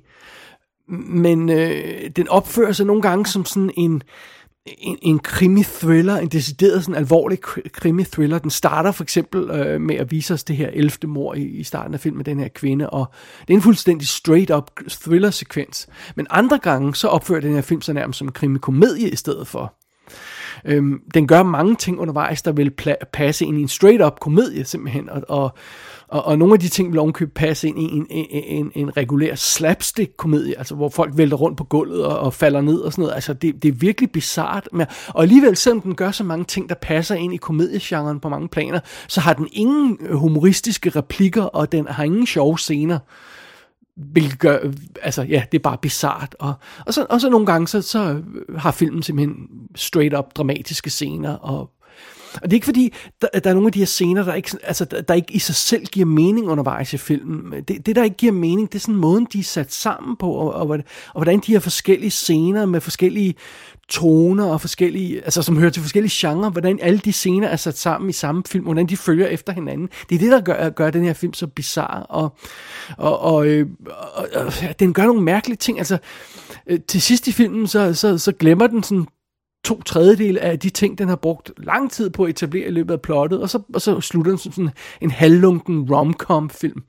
Men 1.10 1.50
øh, 1.50 2.10
den 2.16 2.28
opfører 2.28 2.72
sig 2.72 2.86
nogle 2.86 3.02
gange 3.02 3.26
som 3.26 3.46
sådan 3.46 3.72
en 3.78 4.04
en, 4.66 4.98
en 5.02 5.20
krimi-thriller, 5.20 6.18
en 6.18 6.28
decideret 6.28 6.84
sådan 6.84 6.96
alvorlig 6.96 7.40
krimi-thriller. 7.74 8.40
Den 8.40 8.50
starter 8.50 8.92
for 8.92 9.04
eksempel 9.04 9.50
øh, 9.50 9.82
med 9.82 9.96
at 9.96 10.12
vise 10.12 10.34
os 10.34 10.44
det 10.44 10.58
her 10.58 10.70
11. 10.74 10.92
mor 11.08 11.34
i, 11.34 11.44
i 11.44 11.64
starten 11.64 11.94
af 11.94 12.00
filmen 12.00 12.18
med 12.18 12.26
den 12.26 12.40
her 12.40 12.48
kvinde, 12.48 12.90
og 12.90 13.14
det 13.42 13.54
er 13.54 13.58
en 13.58 13.62
fuldstændig 13.62 14.08
straight-up 14.08 14.72
thriller-sekvens. 14.90 15.88
Men 16.16 16.28
andre 16.30 16.60
gange, 16.60 16.96
så 16.96 17.08
opfører 17.08 17.42
den 17.42 17.54
her 17.54 17.62
film 17.62 17.82
sig 17.82 17.94
nærmest 17.94 18.18
som 18.18 18.28
en 18.28 18.34
krimi-komedie 18.34 19.10
i 19.10 19.16
stedet 19.16 19.48
for. 19.48 19.81
Øhm, 20.66 21.02
den 21.14 21.28
gør 21.28 21.44
mange 21.44 21.76
ting 21.76 22.00
undervejs, 22.00 22.42
der 22.42 22.52
vil 22.52 22.72
passe 23.14 23.46
ind 23.46 23.58
i 23.58 23.62
en 23.62 23.68
straight-up 23.68 24.20
komedie 24.20 24.66
simpelthen, 24.66 25.10
og, 25.10 25.22
og, 25.28 25.54
og, 26.08 26.26
og 26.26 26.38
nogle 26.38 26.54
af 26.54 26.60
de 26.60 26.68
ting 26.68 26.92
vil 26.92 27.00
ovenkøbet 27.00 27.34
passe 27.34 27.68
ind 27.68 27.80
i 27.80 27.84
en, 27.84 28.08
en, 28.10 28.26
en, 28.32 28.72
en 28.76 28.98
regulær 28.98 29.36
slapstick-komedie, 29.36 30.58
altså 30.58 30.76
hvor 30.76 30.90
folk 30.90 31.18
vælter 31.18 31.38
rundt 31.38 31.58
på 31.58 31.64
gulvet 31.64 32.06
og, 32.06 32.20
og 32.20 32.34
falder 32.34 32.62
ned 32.62 32.80
og 32.80 32.92
sådan 32.92 33.02
noget. 33.02 33.16
Altså 33.16 33.34
det, 33.34 33.64
det 33.64 33.70
er 33.70 33.76
virkelig 33.76 34.12
bizart. 34.12 34.70
Men, 34.72 34.88
og 35.08 35.22
alligevel, 35.22 35.58
selvom 35.58 35.82
den 35.82 35.96
gør 35.96 36.12
så 36.12 36.24
mange 36.24 36.46
ting, 36.46 36.70
der 36.70 36.76
passer 36.76 37.16
ind 37.16 37.34
i 37.34 37.38
komediegenren 37.38 38.20
på 38.20 38.30
mange 38.30 38.48
planer, 38.48 38.80
så 39.08 39.22
har 39.22 39.34
den 39.34 39.48
ingen 39.52 39.98
øh, 40.02 40.16
humoristiske 40.16 40.90
replikker, 40.90 41.44
og 41.44 41.72
den 41.72 41.88
har 41.88 42.04
ingen 42.04 42.28
sjove 42.28 42.60
scener. 42.60 43.00
Hvilket 43.96 44.40
gør, 44.40 44.60
altså 45.02 45.22
ja, 45.22 45.44
det 45.52 45.58
er 45.58 45.62
bare 45.62 45.78
bizart. 45.82 46.36
Og, 46.40 46.54
og, 46.86 46.94
så, 46.94 47.06
og 47.10 47.22
så 47.22 47.30
nogle 47.30 47.46
gange, 47.46 47.68
så, 47.68 47.82
så 47.82 48.22
har 48.58 48.72
filmen 48.72 49.04
simpelthen 49.04 49.48
straight 49.76 50.18
up 50.18 50.36
dramatiske 50.36 50.90
scener, 50.90 51.34
og 51.34 51.70
og 52.36 52.42
det 52.42 52.52
er 52.52 52.58
ikke 52.58 52.66
fordi, 52.66 52.94
der, 53.22 53.28
der 53.40 53.50
er 53.50 53.54
nogle 53.54 53.68
af 53.68 53.72
de 53.72 53.80
her 53.80 53.86
scener, 53.86 54.24
der 54.24 54.34
ikke, 54.34 54.58
altså, 54.64 54.86
der, 54.86 55.02
der 55.02 55.14
ikke 55.14 55.34
i 55.34 55.40
sig 55.40 55.56
selv 55.56 55.86
giver 55.86 56.06
mening 56.06 56.48
undervejs 56.48 56.94
i 56.94 56.98
filmen. 56.98 57.64
Det, 57.68 57.86
det, 57.86 57.96
der 57.96 58.04
ikke 58.04 58.18
giver 58.18 58.32
mening, 58.32 58.72
det 58.72 58.76
er 58.76 58.80
sådan 58.80 58.96
måden, 58.96 59.28
de 59.34 59.40
er 59.40 59.44
sat 59.44 59.74
sammen 59.74 60.16
på, 60.16 60.32
og, 60.32 60.54
og, 60.54 60.68
og 60.68 60.84
hvordan 61.14 61.40
de 61.40 61.52
her 61.52 61.60
forskellige 61.60 62.12
scener 62.12 62.66
med 62.66 62.82
forskellige 62.82 63.36
toner 63.92 64.46
og 64.46 64.62
forskellige, 64.62 65.24
altså 65.24 65.42
som 65.42 65.58
hører 65.58 65.70
til 65.70 65.82
forskellige 65.82 66.28
genrer, 66.28 66.50
hvordan 66.50 66.80
alle 66.82 67.00
de 67.00 67.14
scener 67.14 67.48
er 67.48 67.56
sat 67.56 67.78
sammen 67.78 68.10
i 68.10 68.14
samme 68.14 68.44
film, 68.48 68.64
hvordan 68.64 68.88
de 68.88 68.98
følger 68.98 69.28
efter 69.28 69.54
hinanden. 69.54 69.90
Det 70.10 70.16
er 70.16 70.20
det, 70.20 70.32
der 70.32 70.42
gør, 70.42 70.70
gør 70.70 70.90
den 70.90 71.04
her 71.04 71.14
film 71.14 71.34
så 71.34 71.48
bizarre, 71.48 72.04
og, 72.04 72.36
og, 72.98 73.20
og, 73.20 73.48
øh, 73.48 73.68
og, 74.14 74.28
og 74.36 74.80
den 74.80 74.94
gør 74.94 75.06
nogle 75.06 75.22
mærkelige 75.22 75.58
ting. 75.58 75.78
Altså, 75.78 75.98
øh, 76.68 76.80
til 76.88 77.02
sidst 77.02 77.28
i 77.28 77.32
filmen, 77.32 77.68
så, 77.68 77.94
så, 77.94 78.18
så 78.18 78.32
glemmer 78.32 78.68
den 78.68 78.84
sådan 78.84 79.06
to 79.66 79.82
tredjedel 79.82 80.38
af 80.38 80.60
de 80.60 80.70
ting, 80.70 80.98
den 80.98 81.08
har 81.08 81.16
brugt 81.16 81.52
lang 81.58 81.92
tid 81.92 82.10
på 82.10 82.24
at 82.24 82.30
etablere 82.30 82.68
i 82.68 82.72
løbet 82.72 82.94
af 82.94 83.02
plottet, 83.02 83.42
og 83.42 83.50
så, 83.50 83.60
og 83.74 83.82
så 83.82 84.02
slutter 84.02 84.32
den 84.32 84.40
som 84.40 84.52
sådan 84.52 84.72
en 85.02 85.12
halvlunken 85.12 85.92
rom-com 85.92 86.50
film. 86.50 86.84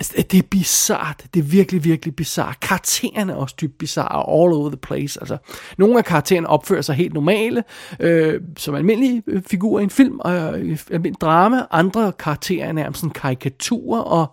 Altså, 0.00 0.24
det 0.30 0.38
er 0.38 0.42
bizart. 0.50 1.26
Det 1.34 1.40
er 1.40 1.44
virkelig, 1.44 1.84
virkelig 1.84 2.16
bizart. 2.16 2.60
Karaktererne 2.60 3.32
er 3.32 3.36
også 3.36 3.54
dybt 3.60 3.78
bizarre 3.78 4.42
all 4.42 4.52
over 4.52 4.68
the 4.68 4.76
place. 4.76 5.20
Altså, 5.20 5.36
nogle 5.78 5.98
af 5.98 6.04
karaktererne 6.04 6.48
opfører 6.48 6.82
sig 6.82 6.94
helt 6.94 7.14
normale, 7.14 7.64
øh, 8.00 8.40
som 8.56 8.74
almindelige 8.74 9.22
øh, 9.26 9.42
figurer 9.46 9.80
i 9.80 9.84
en 9.84 9.90
film 9.90 10.20
og 10.20 10.60
øh, 10.60 10.78
almindelig 10.90 11.20
drama. 11.20 11.66
Andre 11.70 12.12
karakterer 12.12 12.66
er 12.66 12.72
nærmest 12.72 13.00
sådan 13.00 13.10
karikaturer, 13.10 14.00
og 14.00 14.26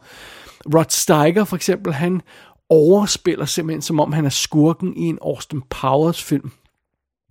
Rod 0.73 0.85
Steiger 0.89 1.43
for 1.43 1.55
eksempel, 1.55 1.93
han 1.93 2.21
overspiller 2.69 3.45
simpelthen, 3.45 3.81
som 3.81 3.99
om 3.99 4.13
han 4.13 4.25
er 4.25 4.29
skurken 4.29 4.97
i 4.97 5.01
en 5.01 5.17
Austin 5.21 5.61
Powers 5.69 6.23
film. 6.23 6.51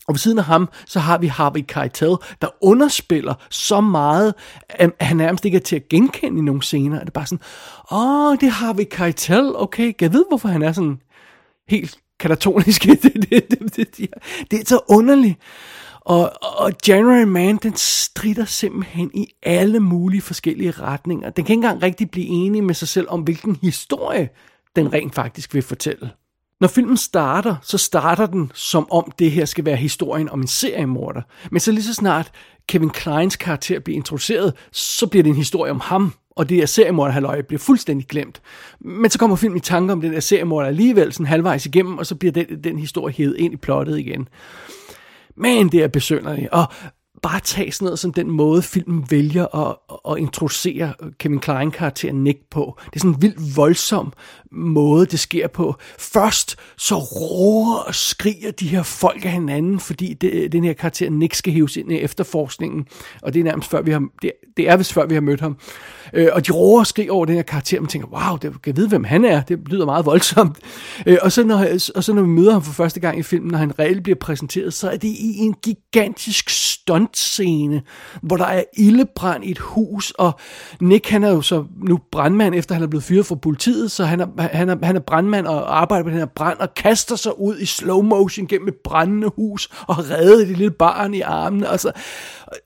Og 0.08 0.14
ved 0.14 0.18
siden 0.18 0.38
af 0.38 0.44
ham, 0.44 0.68
så 0.86 1.00
har 1.00 1.18
vi 1.18 1.26
Harvey 1.26 1.64
Keitel, 1.68 2.16
der 2.42 2.48
underspiller 2.60 3.34
så 3.50 3.80
meget, 3.80 4.34
at 4.68 4.90
han 5.00 5.16
nærmest 5.16 5.44
ikke 5.44 5.56
er 5.56 5.60
til 5.60 5.76
at 5.76 5.88
genkende 5.88 6.38
i 6.38 6.42
nogle 6.42 6.62
scener. 6.62 6.98
Det 6.98 7.06
er 7.06 7.10
bare 7.10 7.26
sådan, 7.26 7.44
åh, 7.92 8.36
det 8.40 8.46
er 8.46 8.50
Harvey 8.50 8.84
Keitel, 8.90 9.56
okay, 9.56 9.92
jeg 10.00 10.12
ved, 10.12 10.24
hvorfor 10.28 10.48
han 10.48 10.62
er 10.62 10.72
sådan 10.72 11.00
helt 11.68 11.98
katatonisk. 12.20 12.82
det, 12.86 13.02
det, 13.02 13.30
det, 13.30 13.76
det, 13.76 14.14
det 14.50 14.60
er 14.60 14.64
så 14.66 14.80
underligt. 14.88 15.38
Og, 16.00 16.32
og 16.42 16.72
January 16.88 17.22
Man, 17.22 17.56
den 17.56 17.76
strider 17.76 18.44
simpelthen 18.44 19.10
i 19.14 19.26
alle 19.42 19.80
mulige 19.80 20.20
forskellige 20.20 20.70
retninger. 20.70 21.30
Den 21.30 21.44
kan 21.44 21.52
ikke 21.52 21.66
engang 21.66 21.82
rigtig 21.82 22.10
blive 22.10 22.26
enig 22.26 22.64
med 22.64 22.74
sig 22.74 22.88
selv 22.88 23.06
om, 23.10 23.20
hvilken 23.20 23.56
historie 23.56 24.28
den 24.76 24.92
rent 24.92 25.14
faktisk 25.14 25.54
vil 25.54 25.62
fortælle. 25.62 26.10
Når 26.60 26.68
filmen 26.68 26.96
starter, 26.96 27.56
så 27.62 27.78
starter 27.78 28.26
den 28.26 28.52
som 28.54 28.86
om 28.90 29.12
det 29.18 29.30
her 29.30 29.44
skal 29.44 29.64
være 29.64 29.76
historien 29.76 30.28
om 30.28 30.40
en 30.40 30.46
seriemorder. 30.46 31.22
Men 31.50 31.60
så 31.60 31.72
lige 31.72 31.84
så 31.84 31.94
snart 31.94 32.32
Kevin 32.68 32.90
Kleins 32.90 33.36
karakter 33.36 33.80
bliver 33.80 33.96
introduceret, 33.96 34.54
så 34.72 35.06
bliver 35.06 35.22
det 35.22 35.30
en 35.30 35.36
historie 35.36 35.70
om 35.70 35.80
ham, 35.80 36.12
og 36.30 36.48
det 36.48 36.58
der 36.58 36.66
seriemorderhalløj 36.66 37.42
bliver 37.42 37.58
fuldstændig 37.58 38.06
glemt. 38.08 38.42
Men 38.80 39.10
så 39.10 39.18
kommer 39.18 39.36
filmen 39.36 39.56
i 39.56 39.60
tanke 39.60 39.92
om 39.92 40.00
den 40.00 40.12
der 40.12 40.20
seriemorder 40.20 40.68
alligevel, 40.68 41.12
sådan 41.12 41.26
halvvejs 41.26 41.66
igennem, 41.66 41.98
og 41.98 42.06
så 42.06 42.14
bliver 42.14 42.32
den, 42.32 42.64
den 42.64 42.78
historie 42.78 43.14
hævet 43.14 43.36
ind 43.38 43.54
i 43.54 43.56
plottet 43.56 43.98
igen. 43.98 44.28
Men 45.36 45.68
det 45.68 45.82
er 45.82 45.88
besønderligt. 45.88 46.48
Og 46.48 46.64
bare 47.22 47.40
tage 47.40 47.72
sådan 47.72 47.84
noget 47.84 47.98
som 47.98 48.12
den 48.12 48.30
måde, 48.30 48.62
filmen 48.62 49.06
vælger 49.10 49.56
at, 49.56 49.76
at 50.12 50.18
introducere 50.18 50.94
Kevin 51.18 51.40
Klein-karakteren 51.40 52.24
Nick 52.24 52.38
på. 52.50 52.78
Det 52.84 52.96
er 52.96 53.00
sådan 53.00 53.14
en 53.14 53.22
vildt 53.22 53.56
voldsom 53.56 54.12
måde, 54.52 55.06
det 55.06 55.20
sker 55.20 55.48
på. 55.48 55.74
Først 55.98 56.56
så 56.76 56.98
roer 56.98 57.76
og 57.76 57.94
skriger 57.94 58.50
de 58.50 58.68
her 58.68 58.82
folk 58.82 59.24
af 59.24 59.30
hinanden, 59.30 59.80
fordi 59.80 60.14
det, 60.14 60.52
den 60.52 60.64
her 60.64 60.72
karakter 60.72 61.10
Nick 61.10 61.34
skal 61.34 61.52
hæves 61.52 61.76
ind 61.76 61.92
i 61.92 61.96
efterforskningen. 61.96 62.86
Og 63.22 63.34
det 63.34 63.40
er 63.40 63.44
nærmest 63.44 63.70
før 63.70 63.82
vi 63.82 63.90
har, 63.90 64.02
det, 64.22 64.32
det 64.56 64.68
er 64.68 64.76
vist 64.76 64.92
før 64.92 65.06
vi 65.06 65.14
har 65.14 65.20
mødt 65.20 65.40
ham. 65.40 65.56
Øh, 66.12 66.28
og 66.32 66.46
de 66.46 66.52
roer 66.52 66.80
og 66.80 66.86
skriger 66.86 67.12
over 67.12 67.24
den 67.26 67.34
her 67.34 67.42
karakter, 67.42 67.80
man 67.80 67.88
tænker, 67.88 68.08
wow, 68.08 68.36
det, 68.36 68.42
kan 68.42 68.60
jeg 68.66 68.76
vide, 68.76 68.88
hvem 68.88 69.04
han 69.04 69.24
er? 69.24 69.42
Det 69.42 69.58
lyder 69.66 69.84
meget 69.84 70.06
voldsomt. 70.06 70.58
Øh, 71.06 71.18
og, 71.22 71.32
så 71.32 71.44
når, 71.44 71.66
og 71.94 72.04
så 72.04 72.12
når 72.12 72.22
vi 72.22 72.28
møder 72.28 72.52
ham 72.52 72.62
for 72.62 72.72
første 72.72 73.00
gang 73.00 73.18
i 73.18 73.22
filmen, 73.22 73.50
når 73.50 73.58
han 73.58 73.78
reelt 73.78 74.02
bliver 74.02 74.18
præsenteret, 74.20 74.74
så 74.74 74.90
er 74.90 74.96
det 74.96 75.08
i 75.08 75.36
en 75.38 75.54
gigantisk 75.62 76.50
stunt 76.50 77.09
stuntscene, 77.16 77.82
hvor 78.22 78.36
der 78.36 78.44
er 78.44 78.62
ildebrand 78.76 79.44
i 79.44 79.50
et 79.50 79.58
hus, 79.58 80.10
og 80.10 80.32
Nick 80.80 81.08
han 81.08 81.24
er 81.24 81.30
jo 81.30 81.42
så 81.42 81.64
nu 81.84 81.98
brandmand, 82.12 82.54
efter 82.54 82.74
han 82.74 82.82
er 82.82 82.86
blevet 82.86 83.04
fyret 83.04 83.26
fra 83.26 83.34
politiet, 83.34 83.90
så 83.90 84.04
han 84.04 84.20
er, 84.20 84.26
han 84.38 84.68
er, 84.68 84.76
han 84.82 84.96
er 84.96 85.00
brandmand 85.00 85.46
og 85.46 85.80
arbejder 85.80 86.04
på 86.04 86.10
den 86.10 86.18
her 86.18 86.26
brand, 86.26 86.58
og 86.58 86.74
kaster 86.74 87.16
sig 87.16 87.40
ud 87.40 87.58
i 87.58 87.66
slow 87.66 88.02
motion 88.02 88.46
gennem 88.46 88.68
et 88.68 88.74
brændende 88.84 89.30
hus, 89.36 89.68
og 89.86 90.10
redder 90.10 90.46
det 90.46 90.58
lille 90.58 90.70
barn 90.70 91.14
i 91.14 91.20
armene, 91.20 91.70
og, 91.70 91.80
så, 91.80 91.92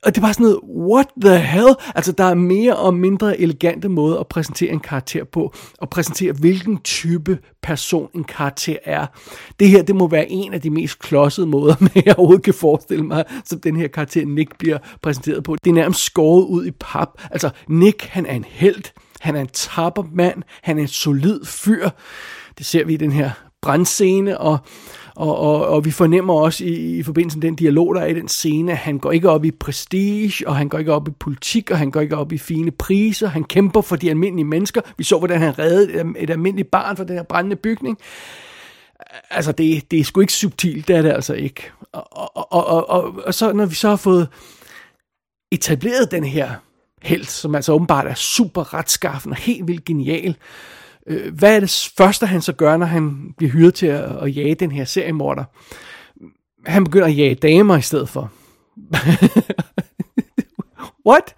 og 0.05 0.15
det 0.15 0.23
var 0.23 0.33
sådan 0.33 0.45
noget, 0.45 0.61
what 0.65 1.07
the 1.21 1.39
hell? 1.39 1.75
Altså, 1.95 2.13
der 2.13 2.25
er 2.25 2.35
mere 2.35 2.77
og 2.77 2.95
mindre 2.95 3.41
elegante 3.41 3.89
måder 3.89 4.19
at 4.19 4.27
præsentere 4.27 4.71
en 4.71 4.81
karakter 4.81 5.25
på, 5.25 5.55
og 5.79 5.91
præsentere, 5.91 6.33
hvilken 6.33 6.79
type 6.79 7.39
person 7.63 8.11
en 8.15 8.25
karakter 8.25 8.77
er. 8.85 9.07
Det 9.61 9.69
her, 9.69 9.83
det 9.83 9.97
må 9.97 10.09
være 10.09 10.31
en 10.31 10.55
af 10.55 10.61
de 10.61 10.71
mest 10.71 10.99
klodsede 10.99 11.47
måder, 11.47 11.75
man 11.95 12.03
jeg 12.07 12.19
overhovedet 12.19 12.45
kan 12.45 12.55
forestille 12.55 13.05
mig, 13.05 13.25
som 13.45 13.61
den 13.61 13.77
her 13.77 13.89
karakter 13.89 14.27
Nick 14.27 14.59
bliver 14.59 14.79
præsenteret 15.03 15.45
på. 15.45 15.57
Det 15.65 15.71
er 15.71 15.75
nærmest 15.75 16.05
skåret 16.05 16.45
ud 16.45 16.67
i 16.67 16.71
pap. 16.71 17.09
Altså, 17.31 17.51
Nick, 17.69 18.05
han 18.05 18.27
er 18.27 18.35
en 18.35 18.45
held, 18.49 18.85
han 19.21 19.37
er 19.37 19.41
en 19.41 19.49
tapper 19.53 20.03
mand, 20.13 20.43
han 20.63 20.79
er 20.79 20.83
en 20.83 20.89
solid 20.89 21.45
fyr. 21.45 21.89
Det 22.59 22.67
ser 22.67 22.85
vi 22.85 22.95
i 22.95 22.97
den 22.97 23.13
her 23.13 23.31
brandscene, 23.63 24.39
og 24.39 24.59
og, 25.17 25.39
og, 25.39 25.67
og 25.67 25.85
vi 25.85 25.91
fornemmer 25.91 26.35
også 26.35 26.65
i, 26.65 26.99
i 26.99 27.03
forbindelse 27.03 27.39
med 27.39 27.43
den 27.43 27.55
dialog, 27.55 27.95
der 27.95 28.01
er 28.01 28.07
i 28.07 28.15
den 28.15 28.29
scene, 28.29 28.73
at 28.73 28.79
han 28.79 28.99
går 28.99 29.13
ikke 29.13 29.31
op 29.31 29.45
i 29.45 29.51
prestige, 29.51 30.49
og 30.49 30.57
han 30.57 30.69
går 30.69 30.79
ikke 30.79 30.93
op 30.93 31.09
i 31.09 31.11
politik, 31.11 31.71
og 31.71 31.79
han 31.79 31.91
går 31.91 32.01
ikke 32.01 32.17
op 32.17 32.33
i 32.33 32.39
fine 32.39 32.71
priser. 32.71 33.29
Han 33.29 33.45
kæmper 33.45 33.81
for 33.81 33.97
de 33.97 34.11
almindelige 34.11 34.45
mennesker. 34.45 34.81
Vi 34.99 35.05
så, 35.05 35.19
hvordan 35.19 35.41
han 35.41 35.59
reddede 35.59 36.01
et, 36.01 36.15
et 36.19 36.31
almindeligt 36.31 36.71
barn 36.71 36.97
fra 36.97 37.05
den 37.05 37.17
her 37.17 37.23
brændende 37.23 37.57
bygning. 37.57 37.99
Altså, 39.31 39.53
det, 39.53 39.91
det 39.91 40.01
er 40.01 40.05
sgu 40.05 40.21
ikke 40.21 40.33
subtilt, 40.33 40.89
det 40.89 40.97
er 40.97 41.03
det 41.03 41.13
altså 41.13 41.35
ikke. 41.35 41.71
Og, 41.93 42.09
og, 42.11 42.53
og, 42.53 42.67
og, 42.67 42.91
og, 42.91 43.15
og 43.27 43.35
så 43.35 43.53
når 43.53 43.67
vi 43.67 43.75
så 43.75 43.89
har 43.89 43.97
fået 43.97 44.29
etableret 45.53 46.11
den 46.11 46.25
her 46.25 46.51
held, 47.03 47.25
som 47.25 47.55
altså 47.55 47.73
åbenbart 47.73 48.07
er 48.07 48.15
super 48.15 48.75
retskaffen 48.75 49.33
og 49.33 49.39
helt 49.39 49.69
vildt 49.69 49.85
genial, 49.85 50.37
Øh, 51.07 51.35
hvad 51.35 51.57
er 51.57 51.61
det 51.61 51.93
første, 51.97 52.27
han 52.27 52.43
så 52.43 52.53
gør, 52.53 52.77
når 52.77 52.87
han 52.87 53.35
bliver 53.37 53.53
hyret 53.53 53.75
til 53.75 53.87
at, 53.87 54.23
at 54.23 54.37
jage 54.37 54.55
den 54.55 54.73
her 54.73 54.85
seriemorder? 54.85 55.45
Han 56.67 56.85
begynder 56.85 57.07
at 57.07 57.17
jage 57.17 57.35
damer 57.35 57.77
i 57.77 57.83
stedet 57.83 58.09
for. 58.09 58.33
What? 61.09 61.35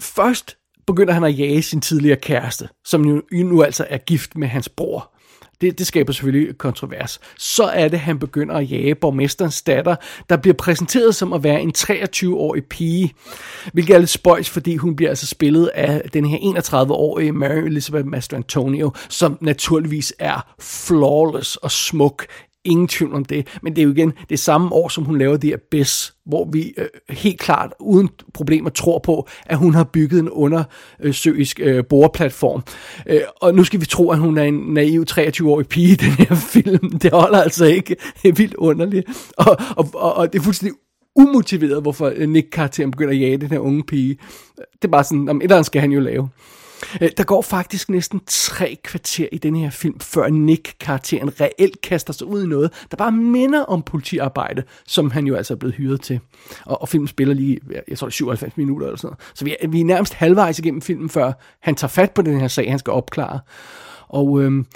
Først 0.00 0.56
begynder 0.86 1.12
han 1.12 1.24
at 1.24 1.38
jage 1.38 1.62
sin 1.62 1.80
tidligere 1.80 2.20
kæreste, 2.20 2.68
som 2.84 3.00
nu, 3.00 3.22
nu 3.32 3.62
altså 3.62 3.86
er 3.90 3.98
gift 3.98 4.36
med 4.36 4.48
hans 4.48 4.68
bror. 4.68 5.13
Det, 5.60 5.78
det 5.78 5.86
skaber 5.86 6.12
selvfølgelig 6.12 6.58
kontrovers. 6.58 7.20
Så 7.38 7.64
er 7.64 7.88
det, 7.88 8.00
han 8.00 8.18
begynder 8.18 8.54
at 8.54 8.70
jage 8.70 8.94
borgmesterens 8.94 9.62
datter, 9.62 9.96
der 10.28 10.36
bliver 10.36 10.54
præsenteret 10.54 11.14
som 11.14 11.32
at 11.32 11.42
være 11.42 11.60
en 11.60 11.72
23-årig 11.78 12.64
pige, 12.64 13.14
hvilket 13.72 13.94
er 13.94 13.98
lidt 13.98 14.10
spøjs, 14.10 14.50
fordi 14.50 14.76
hun 14.76 14.96
bliver 14.96 15.10
altså 15.10 15.26
spillet 15.26 15.66
af 15.66 16.10
den 16.12 16.24
her 16.26 16.38
31-årige 16.38 17.32
Mary 17.32 17.64
Elizabeth 17.64 18.06
Mastrantonio, 18.06 18.92
som 19.08 19.38
naturligvis 19.40 20.14
er 20.18 20.54
flawless 20.60 21.56
og 21.56 21.70
smuk 21.70 22.26
Ingen 22.64 22.88
tvivl 22.88 23.14
om 23.14 23.24
det. 23.24 23.46
Men 23.62 23.76
det 23.76 23.82
er 23.82 23.86
jo 23.86 23.92
igen 23.92 24.12
det 24.28 24.38
samme 24.38 24.72
år, 24.72 24.88
som 24.88 25.04
hun 25.04 25.18
laver 25.18 25.36
The 25.36 25.54
Abyss, 25.54 26.14
hvor 26.26 26.48
vi 26.52 26.74
øh, 26.76 26.86
helt 27.10 27.40
klart 27.40 27.72
uden 27.80 28.08
problemer 28.34 28.70
tror 28.70 28.98
på, 28.98 29.28
at 29.46 29.56
hun 29.56 29.74
har 29.74 29.84
bygget 29.84 30.20
en 30.20 30.30
undersøisk 30.30 31.60
øh, 31.62 31.84
boreplatform. 31.84 32.62
Øh, 33.06 33.20
og 33.40 33.54
nu 33.54 33.64
skal 33.64 33.80
vi 33.80 33.86
tro, 33.86 34.10
at 34.10 34.18
hun 34.18 34.38
er 34.38 34.42
en 34.42 34.54
naiv 34.54 35.04
23-årig 35.10 35.66
pige 35.66 35.92
i 35.92 35.94
den 35.94 36.10
her 36.10 36.34
film. 36.52 36.98
Det 36.98 37.10
holder 37.10 37.42
altså 37.42 37.64
ikke. 37.64 37.96
Det 38.22 38.28
er 38.28 38.32
vildt 38.32 38.54
underligt. 38.54 39.08
Og, 39.36 39.56
og, 39.76 39.88
og, 39.94 40.14
og 40.14 40.32
det 40.32 40.38
er 40.38 40.42
fuldstændig 40.42 40.78
umotiveret, 41.16 41.82
hvorfor 41.82 42.12
øh, 42.16 42.28
Nick-karakteren 42.28 42.90
begynder 42.90 43.12
at 43.12 43.20
jage 43.20 43.36
den 43.36 43.50
her 43.50 43.58
unge 43.58 43.82
pige. 43.82 44.16
Det 44.56 44.84
er 44.84 44.88
bare 44.88 45.04
sådan, 45.04 45.28
om 45.28 45.36
et 45.36 45.42
eller 45.42 45.56
andet 45.56 45.66
skal 45.66 45.80
han 45.80 45.92
jo 45.92 46.00
lave. 46.00 46.28
Øh, 47.00 47.10
der 47.16 47.24
går 47.24 47.42
faktisk 47.42 47.90
næsten 47.90 48.20
tre 48.26 48.78
kvarter 48.84 49.28
i 49.32 49.38
den 49.38 49.56
her 49.56 49.70
film, 49.70 50.00
før 50.00 50.28
Nick-karakteren 50.28 51.40
reelt 51.40 51.80
kaster 51.80 52.12
sig 52.12 52.26
ud 52.26 52.44
i 52.44 52.46
noget, 52.46 52.72
der 52.90 52.96
bare 52.96 53.12
minder 53.12 53.60
om 53.60 53.82
politiarbejde, 53.82 54.62
som 54.86 55.10
han 55.10 55.26
jo 55.26 55.34
altså 55.34 55.54
er 55.54 55.58
blevet 55.58 55.74
hyret 55.74 56.00
til. 56.00 56.20
Og, 56.64 56.82
og 56.82 56.88
filmen 56.88 57.08
spiller 57.08 57.34
lige, 57.34 57.60
jeg 57.88 57.98
tror 57.98 58.06
det 58.06 58.12
er 58.12 58.14
97 58.14 58.56
minutter 58.56 58.86
eller 58.86 58.98
sådan 58.98 59.08
noget. 59.08 59.20
Så 59.34 59.44
vi 59.44 59.56
er, 59.60 59.68
vi 59.68 59.80
er 59.80 59.84
nærmest 59.84 60.14
halvvejs 60.14 60.58
igennem 60.58 60.82
filmen, 60.82 61.08
før 61.08 61.32
han 61.60 61.74
tager 61.74 61.88
fat 61.88 62.10
på 62.10 62.22
den 62.22 62.40
her 62.40 62.48
sag, 62.48 62.70
han 62.70 62.78
skal 62.78 62.92
opklare. 62.92 63.40
Og 64.08 64.42
øhm, 64.42 64.66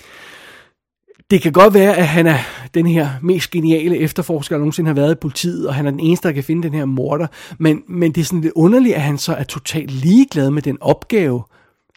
det 1.31 1.43
kan 1.43 1.53
godt 1.53 1.75
være, 1.75 1.97
at 1.97 2.09
han 2.09 2.27
er 2.27 2.39
den 2.75 2.87
her 2.87 3.11
mest 3.23 3.51
geniale 3.51 3.99
efterforsker, 3.99 4.57
der 4.57 4.59
nogensinde 4.59 4.89
har 4.89 4.95
været 4.95 5.13
i 5.13 5.19
politiet, 5.21 5.69
og 5.69 5.75
han 5.75 5.87
er 5.87 5.91
den 5.91 6.01
eneste, 6.01 6.29
der 6.29 6.35
kan 6.35 6.45
finde 6.45 6.63
den 6.63 6.75
her 6.75 6.85
morder. 6.85 7.27
Men, 7.59 7.83
men 7.89 8.13
det 8.13 8.21
er 8.21 8.25
sådan 8.25 8.41
lidt 8.41 8.53
underligt, 8.57 8.95
at 8.95 9.03
han 9.03 9.19
så 9.19 9.35
er 9.35 9.43
totalt 9.43 9.91
ligeglad 9.91 10.51
med 10.51 10.63
den 10.63 10.79
opgave, 10.81 11.43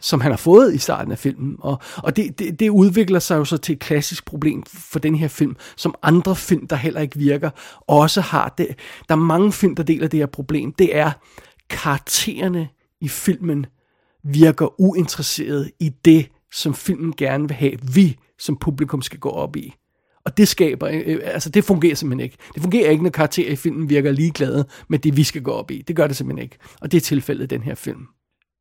som 0.01 0.21
han 0.21 0.31
har 0.31 0.37
fået 0.37 0.73
i 0.73 0.77
starten 0.77 1.11
af 1.11 1.19
filmen. 1.19 1.55
Og, 1.59 1.79
og 1.97 2.15
det, 2.15 2.39
det, 2.39 2.59
det 2.59 2.69
udvikler 2.69 3.19
sig 3.19 3.35
jo 3.35 3.45
så 3.45 3.57
til 3.57 3.73
et 3.73 3.79
klassisk 3.79 4.25
problem 4.25 4.63
for 4.63 4.99
den 4.99 5.15
her 5.15 5.27
film, 5.27 5.55
som 5.75 5.95
andre 6.03 6.35
film, 6.35 6.67
der 6.67 6.75
heller 6.75 7.01
ikke 7.01 7.19
virker, 7.19 7.49
også 7.87 8.21
har. 8.21 8.53
Det, 8.57 8.67
der 9.09 9.15
er 9.15 9.19
mange 9.19 9.51
film, 9.51 9.75
der 9.75 9.83
deler 9.83 10.07
det 10.07 10.19
her 10.19 10.25
problem. 10.25 10.73
Det 10.73 10.97
er, 10.97 11.11
karaktererne 11.69 12.69
i 13.01 13.07
filmen 13.07 13.65
virker 14.23 14.81
uinteresseret 14.81 15.71
i 15.79 15.91
det, 16.05 16.29
som 16.53 16.73
filmen 16.73 17.13
gerne 17.17 17.47
vil 17.47 17.55
have, 17.55 17.73
vi 17.93 18.17
som 18.39 18.57
publikum 18.57 19.01
skal 19.01 19.19
gå 19.19 19.29
op 19.29 19.55
i. 19.55 19.73
Og 20.25 20.37
det 20.37 20.47
skaber, 20.47 20.87
øh, 20.87 21.01
øh, 21.05 21.19
altså 21.23 21.49
det 21.49 21.63
fungerer 21.63 21.95
simpelthen 21.95 22.23
ikke. 22.23 22.37
Det 22.53 22.61
fungerer 22.61 22.89
ikke, 22.89 23.03
når 23.03 23.09
karakterer 23.09 23.51
i 23.51 23.55
filmen 23.55 23.89
virker 23.89 24.11
ligeglade 24.11 24.67
med 24.87 24.99
det, 24.99 25.17
vi 25.17 25.23
skal 25.23 25.41
gå 25.41 25.51
op 25.51 25.71
i. 25.71 25.81
Det 25.81 25.95
gør 25.95 26.07
det 26.07 26.15
simpelthen 26.15 26.43
ikke. 26.43 26.57
Og 26.81 26.91
det 26.91 26.97
er 26.97 27.01
tilfældet 27.01 27.43
i 27.43 27.47
den 27.47 27.63
her 27.63 27.75
film. 27.75 28.07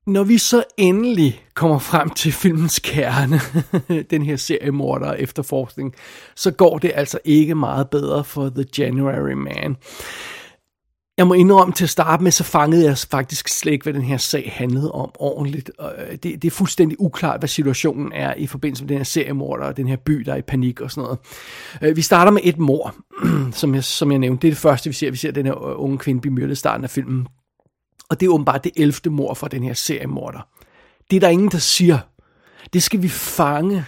Når 0.06 0.24
vi 0.24 0.38
så 0.38 0.64
endelig 0.76 1.44
kommer 1.54 1.78
frem 1.78 2.10
til 2.10 2.32
filmens 2.32 2.78
kerne, 2.78 3.40
den 4.10 4.22
her 4.22 4.36
seriemorder 4.36 5.12
efterforskning, 5.12 5.94
så 6.36 6.50
går 6.50 6.78
det 6.78 6.92
altså 6.94 7.18
ikke 7.24 7.54
meget 7.54 7.90
bedre 7.90 8.24
for 8.24 8.48
The 8.48 8.64
January 8.78 9.32
Man. 9.32 9.76
Jeg 11.20 11.26
må 11.26 11.34
indrømme 11.34 11.74
til 11.74 11.84
at 11.84 11.90
starte 11.90 12.22
med, 12.22 12.30
så 12.30 12.44
fangede 12.44 12.84
jeg 12.84 12.98
faktisk 13.10 13.48
slet 13.48 13.72
ikke, 13.72 13.82
hvad 13.82 13.92
den 13.92 14.02
her 14.02 14.16
sag 14.16 14.52
handlede 14.54 14.92
om 14.92 15.10
ordentligt. 15.18 15.70
Øh, 15.80 16.12
det, 16.12 16.22
det 16.22 16.44
er 16.44 16.50
fuldstændig 16.50 17.00
uklart, 17.00 17.40
hvad 17.40 17.48
situationen 17.48 18.12
er 18.12 18.34
i 18.34 18.46
forbindelse 18.46 18.84
med 18.84 18.88
den 18.88 18.96
her 18.96 19.04
seriemorder 19.04 19.64
og 19.64 19.76
den 19.76 19.88
her 19.88 19.96
by, 19.96 20.12
der 20.12 20.32
er 20.32 20.36
i 20.36 20.42
panik 20.42 20.80
og 20.80 20.90
sådan 20.90 21.02
noget. 21.02 21.18
Øh, 21.82 21.96
vi 21.96 22.02
starter 22.02 22.32
med 22.32 22.40
et 22.44 22.58
mor, 22.58 22.94
som 23.60 23.74
jeg, 23.74 23.84
som 23.84 24.10
jeg 24.10 24.18
nævnte. 24.18 24.42
Det 24.42 24.48
er 24.48 24.52
det 24.52 24.58
første, 24.58 24.90
vi 24.90 24.94
ser. 24.94 25.10
Vi 25.10 25.16
ser 25.16 25.30
den 25.30 25.46
her 25.46 25.64
øh, 25.64 25.74
unge 25.76 25.98
kvinde 25.98 26.20
blive 26.20 26.34
myrdet 26.34 26.52
i 26.52 26.54
starten 26.54 26.84
af 26.84 26.90
filmen. 26.90 27.26
Og 28.10 28.20
det 28.20 28.26
er 28.26 28.30
åbenbart 28.30 28.64
det 28.64 28.72
11. 28.76 28.94
mor 29.10 29.34
fra 29.34 29.48
den 29.48 29.62
her 29.62 29.74
seriemorder. 29.74 30.48
Det 31.10 31.16
er 31.16 31.20
der 31.20 31.28
ingen, 31.28 31.50
der 31.50 31.58
siger. 31.58 31.98
Det 32.72 32.82
skal 32.82 33.02
vi 33.02 33.08
fange 33.08 33.84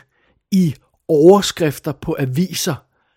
i 0.50 0.74
overskrifter 1.08 1.92
på 1.92 2.16
aviser 2.18 2.74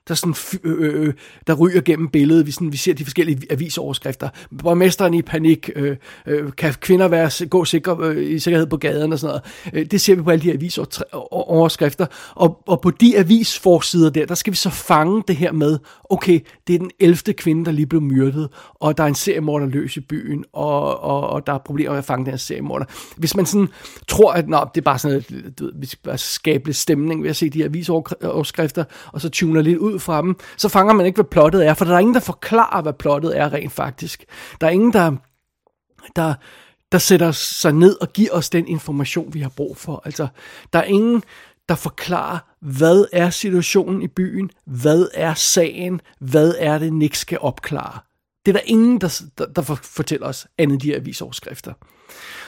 der, 0.07 0.13
sådan, 0.13 0.35
øh, 0.63 1.07
øh, 1.07 1.13
der 1.47 1.53
ryger 1.53 1.81
gennem 1.81 2.07
billedet. 2.07 2.45
Vi, 2.45 2.51
sådan, 2.51 2.71
vi 2.71 2.77
ser 2.77 2.93
de 2.93 3.03
forskellige 3.03 3.41
avisoverskrifter. 3.49 4.29
Borgmesteren 4.61 5.13
i 5.13 5.21
panik. 5.21 5.69
Øh, 5.75 5.97
øh, 6.25 6.51
kan 6.51 6.73
kvinder 6.73 7.07
være, 7.07 7.47
gå 7.47 7.65
sikre, 7.65 7.97
øh, 8.01 8.31
i 8.31 8.39
sikkerhed 8.39 8.67
på 8.67 8.77
gaden 8.77 9.13
og 9.13 9.19
sådan 9.19 9.41
noget. 9.65 9.73
Øh, 9.73 9.91
det 9.91 10.01
ser 10.01 10.15
vi 10.15 10.21
på 10.21 10.29
alle 10.29 10.43
de 10.43 10.53
avisoverskrifter. 10.53 12.05
Og, 12.35 12.63
og 12.67 12.81
på 12.81 12.91
de 12.91 13.17
avisforsider 13.17 14.09
der, 14.09 14.25
der 14.25 14.35
skal 14.35 14.51
vi 14.51 14.57
så 14.57 14.69
fange 14.69 15.23
det 15.27 15.35
her 15.35 15.51
med, 15.51 15.79
okay, 16.09 16.39
det 16.67 16.75
er 16.75 16.79
den 16.79 16.91
11. 16.99 17.33
kvinde, 17.33 17.65
der 17.65 17.71
lige 17.71 17.85
blev 17.85 18.01
myrdet, 18.01 18.49
og 18.73 18.97
der 18.97 19.03
er 19.03 19.07
en 19.07 19.15
seriemorder 19.15 19.65
løs 19.65 19.97
i 19.97 19.99
byen, 19.99 20.45
og, 20.53 21.03
og, 21.03 21.29
og 21.29 21.47
der 21.47 21.53
er 21.53 21.57
problemer 21.57 21.91
med 21.91 21.97
at 21.97 22.05
fange 22.05 22.25
den 22.25 22.31
her 22.31 22.37
seriemorder. 22.37 22.85
Hvis 23.17 23.35
man 23.35 23.45
sådan 23.45 23.67
tror, 24.07 24.33
at 24.33 24.49
nå, 24.49 24.65
det 24.75 24.81
er 24.81 24.85
bare 24.85 24.99
sådan, 24.99 25.17
at 25.17 25.29
du 25.59 25.65
ved, 25.65 25.73
vi 25.79 25.85
skal 25.85 25.99
bare 26.03 26.17
skabe 26.17 26.65
lidt 26.65 26.77
stemning 26.77 27.23
ved 27.23 27.29
at 27.29 27.35
se 27.35 27.49
de 27.49 27.57
her 27.57 27.65
avisoverskrifter, 27.65 28.83
og 29.13 29.21
så 29.21 29.29
tuner 29.29 29.61
lidt 29.61 29.77
ud 29.77 29.94
ud 29.95 29.99
fra 29.99 30.21
dem, 30.21 30.35
så 30.57 30.69
fanger 30.69 30.93
man 30.93 31.05
ikke, 31.05 31.17
hvad 31.17 31.25
plottet 31.25 31.67
er, 31.67 31.73
for 31.73 31.85
der 31.85 31.93
er 31.93 31.99
ingen, 31.99 32.13
der 32.13 32.19
forklarer, 32.19 32.81
hvad 32.81 32.93
plottet 32.93 33.37
er 33.37 33.53
rent 33.53 33.71
faktisk. 33.71 34.25
Der 34.61 34.67
er 34.67 34.71
ingen, 34.71 34.93
der, 34.93 35.11
der, 36.15 36.33
der 36.91 36.97
sætter 36.97 37.31
sig 37.31 37.73
ned 37.73 38.01
og 38.01 38.13
giver 38.13 38.31
os 38.31 38.49
den 38.49 38.67
information, 38.67 39.33
vi 39.33 39.39
har 39.39 39.49
brug 39.49 39.77
for. 39.77 40.01
Altså, 40.05 40.27
der 40.73 40.79
er 40.79 40.83
ingen, 40.83 41.23
der 41.69 41.75
forklarer, 41.75 42.39
hvad 42.61 43.05
er 43.13 43.29
situationen 43.29 44.01
i 44.01 44.07
byen, 44.07 44.49
hvad 44.65 45.07
er 45.13 45.33
sagen, 45.33 46.01
hvad 46.19 46.53
er 46.59 46.77
det, 46.77 46.93
Nick 46.93 47.15
skal 47.15 47.37
opklare. 47.41 47.99
Det 48.45 48.51
er 48.51 48.59
der 48.59 48.65
ingen, 48.65 49.01
der, 49.01 49.21
der, 49.37 49.45
der 49.45 49.61
fortæller 49.83 50.27
os 50.27 50.47
andet 50.57 50.81
de 50.81 50.87
her 50.87 50.95
avisoverskrifter. 50.95 51.73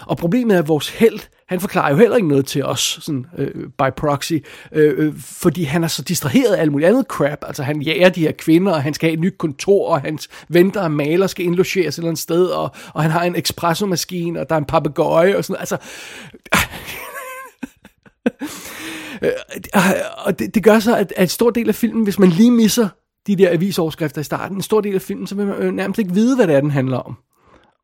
Og 0.02 0.18
problemet 0.18 0.56
er, 0.56 0.60
at 0.60 0.68
vores 0.68 0.90
held, 0.90 1.20
han 1.48 1.60
forklarer 1.60 1.92
jo 1.92 1.98
heller 1.98 2.16
ikke 2.16 2.28
noget 2.28 2.46
til 2.46 2.66
os, 2.66 3.00
sådan 3.02 3.26
øh, 3.38 3.64
by 3.78 3.94
proxy, 3.98 4.34
øh, 4.72 4.94
øh, 4.98 5.14
fordi 5.18 5.64
han 5.64 5.84
er 5.84 5.88
så 5.88 6.02
distraheret 6.02 6.54
af 6.54 6.62
alt 6.62 6.72
muligt 6.72 6.90
andet 6.90 7.06
crap. 7.06 7.38
Altså 7.48 7.64
han 7.64 7.82
jager 7.82 8.10
de 8.10 8.22
her 8.22 8.32
kvinder, 8.32 8.72
og 8.72 8.84
han 8.84 8.94
skal 8.94 9.10
have 9.10 9.14
et 9.14 9.20
nyt 9.20 9.38
kontor, 9.38 9.88
og 9.88 10.02
hans 10.02 10.30
venter 10.50 10.82
og 10.82 10.92
maler 10.92 11.28
skal 11.28 11.46
indlogeres 11.46 11.96
et 11.96 11.98
eller 11.98 12.10
andet 12.10 12.22
sted, 12.22 12.46
og, 12.46 12.72
og 12.94 13.02
han 13.02 13.12
har 13.12 13.24
en 13.24 13.36
espresso-maskine, 13.36 14.40
og 14.40 14.50
der 14.50 14.56
er 14.56 14.60
en 14.60 14.66
papegøje 14.66 15.38
og 15.38 15.46
sådan 15.46 15.54
noget. 15.54 15.72
Altså... 15.72 15.78
og 20.26 20.40
det, 20.40 20.56
det 20.56 20.64
gør 20.64 20.80
så, 20.80 20.96
at, 20.96 21.14
at 21.16 21.22
en 21.22 21.28
stor 21.28 21.50
del 21.50 21.70
af 21.70 21.76
filmen, 21.76 22.04
hvis 22.04 22.20
man 22.20 22.30
lige 22.30 22.52
misser 22.52 22.90
de 23.28 23.36
der 23.36 23.52
avisoverskrifter 23.52 24.22
i 24.22 24.24
starten, 24.24 24.58
en 24.58 24.62
stor 24.62 24.82
del 24.82 24.96
af 24.96 25.02
filmen, 25.02 25.28
så 25.28 25.36
vil 25.36 25.46
man 25.46 25.74
nærmest 25.74 26.00
ikke 26.00 26.14
vide, 26.14 26.36
hvad 26.36 26.48
det 26.48 26.56
er, 26.56 26.62
den 26.62 26.72
handler 26.72 26.98
om. 26.98 27.18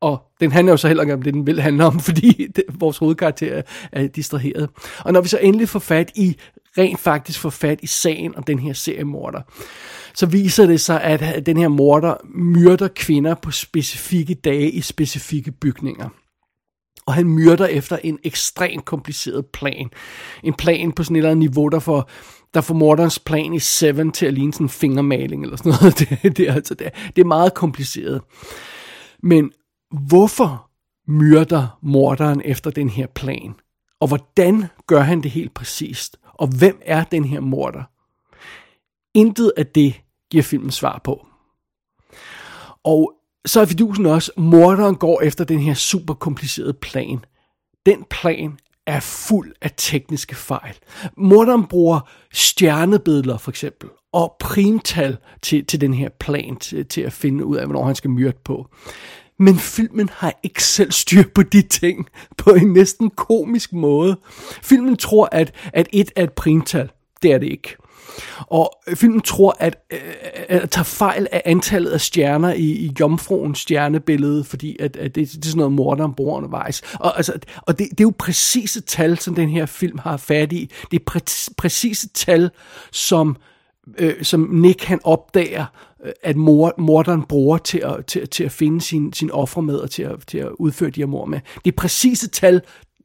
Og 0.04 0.22
den 0.40 0.52
handler 0.52 0.72
jo 0.72 0.76
så 0.76 0.88
heller 0.88 1.02
ikke 1.02 1.14
om 1.14 1.22
det, 1.22 1.34
den 1.34 1.46
vil 1.46 1.60
handle 1.60 1.84
om, 1.84 2.00
fordi 2.08 2.46
det, 2.56 2.64
vores 2.68 2.98
hovedkarakter 2.98 3.54
er, 3.54 3.62
er 3.92 4.06
distraheret. 4.06 4.68
Og 4.98 5.12
når 5.12 5.20
vi 5.20 5.28
så 5.28 5.38
endelig 5.38 5.68
får 5.68 5.78
fat 5.78 6.12
i, 6.14 6.36
rent 6.78 7.00
faktisk 7.00 7.40
får 7.40 7.50
fat 7.50 7.78
i 7.82 7.86
sagen 7.86 8.36
om 8.36 8.42
den 8.42 8.58
her 8.58 8.72
seriemorder, 8.72 9.40
så 10.14 10.26
viser 10.26 10.66
det 10.66 10.80
sig, 10.80 11.02
at 11.02 11.46
den 11.46 11.56
her 11.56 11.68
morder 11.68 12.14
myrder 12.34 12.88
kvinder 12.88 13.34
på 13.34 13.50
specifikke 13.50 14.34
dage 14.34 14.70
i 14.70 14.80
specifikke 14.80 15.52
bygninger. 15.52 16.08
Og 17.06 17.14
han 17.14 17.26
myrder 17.26 17.66
efter 17.66 17.98
en 18.04 18.18
ekstremt 18.24 18.84
kompliceret 18.84 19.46
plan. 19.46 19.90
En 20.42 20.54
plan 20.54 20.92
på 20.92 21.04
sådan 21.04 21.16
et 21.16 21.18
eller 21.18 21.30
andet 21.30 21.50
niveau, 21.50 21.68
der 21.68 21.78
får, 21.78 22.10
der 22.54 22.60
får 22.60 22.74
morderens 22.74 23.18
plan 23.18 23.54
i 23.54 23.58
Seven 23.58 24.12
til 24.12 24.26
at 24.26 24.34
ligne 24.34 24.52
sådan 24.52 24.64
en 24.64 24.70
fingermaling 24.70 25.42
eller 25.42 25.56
sådan 25.56 25.72
noget. 25.80 25.98
Det, 26.22 26.36
det, 26.36 26.48
er, 26.48 26.54
altså, 26.54 26.74
det, 26.74 26.90
det 27.16 27.22
er 27.22 27.26
meget 27.26 27.54
kompliceret. 27.54 28.20
Men 29.22 29.50
hvorfor 29.94 30.70
myrder 31.06 31.78
morderen 31.82 32.42
efter 32.44 32.70
den 32.70 32.88
her 32.88 33.06
plan? 33.06 33.54
Og 34.00 34.08
hvordan 34.08 34.64
gør 34.86 35.00
han 35.00 35.22
det 35.22 35.30
helt 35.30 35.54
præcist? 35.54 36.16
Og 36.24 36.48
hvem 36.58 36.80
er 36.82 37.04
den 37.04 37.24
her 37.24 37.40
morder? 37.40 37.82
Intet 39.14 39.52
af 39.56 39.66
det 39.66 40.00
giver 40.30 40.42
filmen 40.42 40.70
svar 40.70 41.00
på. 41.04 41.26
Og 42.84 43.14
så 43.46 43.60
er 43.60 43.64
fidusen 43.64 44.06
også, 44.06 44.32
morderen 44.36 44.94
går 44.94 45.20
efter 45.20 45.44
den 45.44 45.58
her 45.58 45.74
super 45.74 46.14
komplicerede 46.14 46.72
plan. 46.72 47.24
Den 47.86 48.04
plan 48.10 48.58
er 48.86 49.00
fuld 49.00 49.52
af 49.62 49.70
tekniske 49.76 50.34
fejl. 50.34 50.74
Morderen 51.16 51.66
bruger 51.66 52.00
stjernebilleder 52.32 53.38
for 53.38 53.50
eksempel, 53.50 53.88
og 54.12 54.36
primtal 54.40 55.16
til, 55.42 55.66
til 55.66 55.80
den 55.80 55.94
her 55.94 56.08
plan, 56.08 56.56
til, 56.56 56.86
til 56.86 57.00
at 57.00 57.12
finde 57.12 57.44
ud 57.44 57.56
af, 57.56 57.66
hvornår 57.66 57.84
han 57.84 57.94
skal 57.94 58.10
myrde 58.10 58.38
på. 58.44 58.68
Men 59.38 59.58
filmen 59.58 60.10
har 60.12 60.40
ikke 60.42 60.64
selv 60.64 60.92
styr 60.92 61.22
på 61.34 61.42
de 61.42 61.62
ting 61.62 62.08
på 62.36 62.50
en 62.50 62.72
næsten 62.72 63.10
komisk 63.10 63.72
måde. 63.72 64.16
Filmen 64.62 64.96
tror, 64.96 65.28
at, 65.32 65.54
at 65.72 65.88
et 65.92 66.10
er 66.16 66.22
et 66.22 66.32
primtal. 66.32 66.90
Det 67.22 67.32
er 67.32 67.38
det 67.38 67.46
ikke. 67.46 67.76
Og 68.46 68.72
filmen 68.94 69.20
tror, 69.20 69.56
at, 69.60 69.76
øh, 69.90 69.98
at 70.48 70.70
tager 70.70 70.84
fejl 70.84 71.26
af 71.32 71.42
antallet 71.44 71.90
af 71.90 72.00
stjerner 72.00 72.52
i, 72.52 72.64
i 72.64 72.92
jomfruens 73.00 73.58
stjernebillede, 73.58 74.44
fordi 74.44 74.76
at, 74.80 74.96
at 74.96 75.14
det, 75.14 75.28
det 75.32 75.36
er 75.36 75.48
sådan 75.48 75.58
noget 75.58 75.72
morderen 75.72 76.14
bor 76.14 76.36
undervejs. 76.36 76.82
Og, 76.94 77.16
altså, 77.16 77.32
og 77.62 77.78
det, 77.78 77.90
det 77.90 78.00
er 78.00 78.04
jo 78.04 78.12
præcise 78.18 78.80
tal, 78.80 79.18
som 79.18 79.34
den 79.34 79.48
her 79.48 79.66
film 79.66 79.98
har 79.98 80.16
fat 80.16 80.52
i. 80.52 80.70
Det 80.90 81.00
er 81.00 81.04
præ, 81.06 81.20
præcise 81.58 82.08
tal, 82.08 82.50
som, 82.92 83.36
øh, 83.98 84.22
som 84.22 84.40
Nick 84.40 84.84
han 84.84 85.00
opdager, 85.04 85.64
øh, 86.04 86.12
at 86.22 86.36
mor, 86.36 86.74
morderen 86.78 87.22
bruger 87.22 87.58
til 87.58 87.78
at, 87.78 88.06
til, 88.06 88.28
til 88.28 88.44
at 88.44 88.52
finde 88.52 88.80
sin, 88.80 89.12
sin 89.12 89.30
offer 89.30 89.60
med 89.60 89.76
og 89.76 89.90
til 89.90 90.02
at, 90.02 90.16
til 90.26 90.38
at 90.38 90.50
udføre 90.58 90.90
de 90.90 91.00
her 91.00 91.06
mord 91.06 91.28
med. 91.28 91.40
Det 91.64 91.72
er 91.72 91.76
præcise 91.76 92.28
tal, 92.28 92.62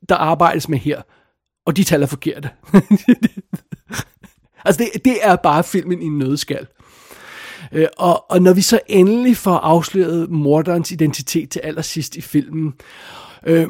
der 0.10 0.16
arbejdes 0.16 0.70
med 0.70 0.78
her. 0.80 1.02
Og 1.66 1.78
de 1.78 1.84
tal 1.84 2.02
er 2.04 2.08
forkerte. 2.08 2.50
Altså 4.66 4.84
det, 4.84 5.06
det 5.06 5.18
er 5.22 5.36
bare 5.36 5.64
filmen 5.64 6.02
i 6.02 6.06
en 6.06 6.18
nødskal. 6.18 6.68
Øh, 7.72 7.88
og, 7.98 8.32
og 8.32 8.42
når 8.42 8.54
vi 8.54 8.62
så 8.62 8.80
endelig 8.88 9.38
får 9.38 9.58
afsløret 9.58 10.30
morderens 10.30 10.92
identitet 10.92 11.50
til 11.50 11.60
allersidst 11.60 12.16
i 12.16 12.22
filmen, 12.22 12.74
øh, 13.46 13.68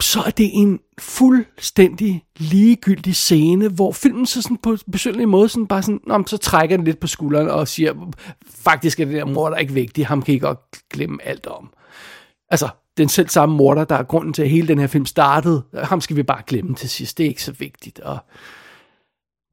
så 0.00 0.22
er 0.26 0.30
det 0.30 0.50
en 0.52 0.80
fuldstændig 0.98 2.24
ligegyldig 2.36 3.14
scene, 3.14 3.68
hvor 3.68 3.92
filmen 3.92 4.26
så 4.26 4.42
sådan 4.42 4.56
på 4.56 4.72
en 4.72 4.78
besynderlig 4.92 5.28
måde 5.28 5.48
sådan 5.48 5.66
bare 5.66 5.82
sådan, 5.82 6.00
Nå, 6.06 6.24
så 6.26 6.36
trækker 6.36 6.76
den 6.76 6.84
lidt 6.84 7.00
på 7.00 7.06
skulderen 7.06 7.48
og 7.48 7.68
siger, 7.68 8.12
faktisk 8.46 9.00
er 9.00 9.04
det 9.04 9.14
der 9.14 9.24
morder 9.24 9.56
ikke 9.56 9.72
vigtig, 9.72 10.06
ham 10.06 10.22
kan 10.22 10.34
I 10.34 10.38
godt 10.38 10.58
glemme 10.90 11.18
alt 11.22 11.46
om. 11.46 11.70
Altså, 12.50 12.68
den 12.96 13.08
selv 13.08 13.28
samme 13.28 13.56
morder, 13.56 13.84
der 13.84 13.96
er 13.96 14.02
grunden 14.02 14.32
til, 14.32 14.42
at 14.42 14.50
hele 14.50 14.68
den 14.68 14.78
her 14.78 14.86
film 14.86 15.06
startede, 15.06 15.62
ham 15.74 16.00
skal 16.00 16.16
vi 16.16 16.22
bare 16.22 16.42
glemme 16.46 16.74
til 16.74 16.90
sidst, 16.90 17.18
det 17.18 17.24
er 17.24 17.28
ikke 17.28 17.42
så 17.42 17.52
vigtigt. 17.52 18.00
Og, 18.00 18.18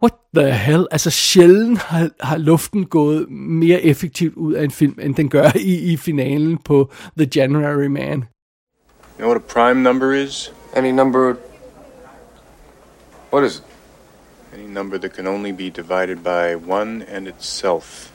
what 0.03 0.13
the 0.36 0.53
hell? 0.53 0.88
Altså 0.91 1.10
sjældent 1.10 1.79
har, 1.79 2.10
har 2.19 2.38
luften 2.38 2.86
gået 2.86 3.29
mere 3.32 3.82
effektivt 3.82 4.36
ud 4.36 4.53
af 4.53 4.63
en 4.63 4.71
film, 4.71 4.99
end 5.01 5.15
den 5.15 5.29
gør 5.29 5.51
i, 5.56 5.93
i 5.93 5.97
finalen 5.97 6.58
på 6.58 6.91
The 7.17 7.29
January 7.36 7.86
Man. 7.86 8.25
You 9.23 9.27
know 9.27 9.36
what 9.36 9.38
a 9.38 9.51
prime 9.53 9.83
number 9.83 10.13
is? 10.13 10.49
Any 10.73 10.91
number. 10.91 11.36
What 13.29 13.45
is 13.45 13.59
it? 13.59 13.63
Any 14.53 14.67
number 14.67 14.97
that 14.97 15.13
can 15.13 15.27
only 15.27 15.53
be 15.53 15.69
divided 15.69 16.25
by 16.25 16.55
one 16.55 17.03
and 17.03 17.25
itself. 17.25 18.12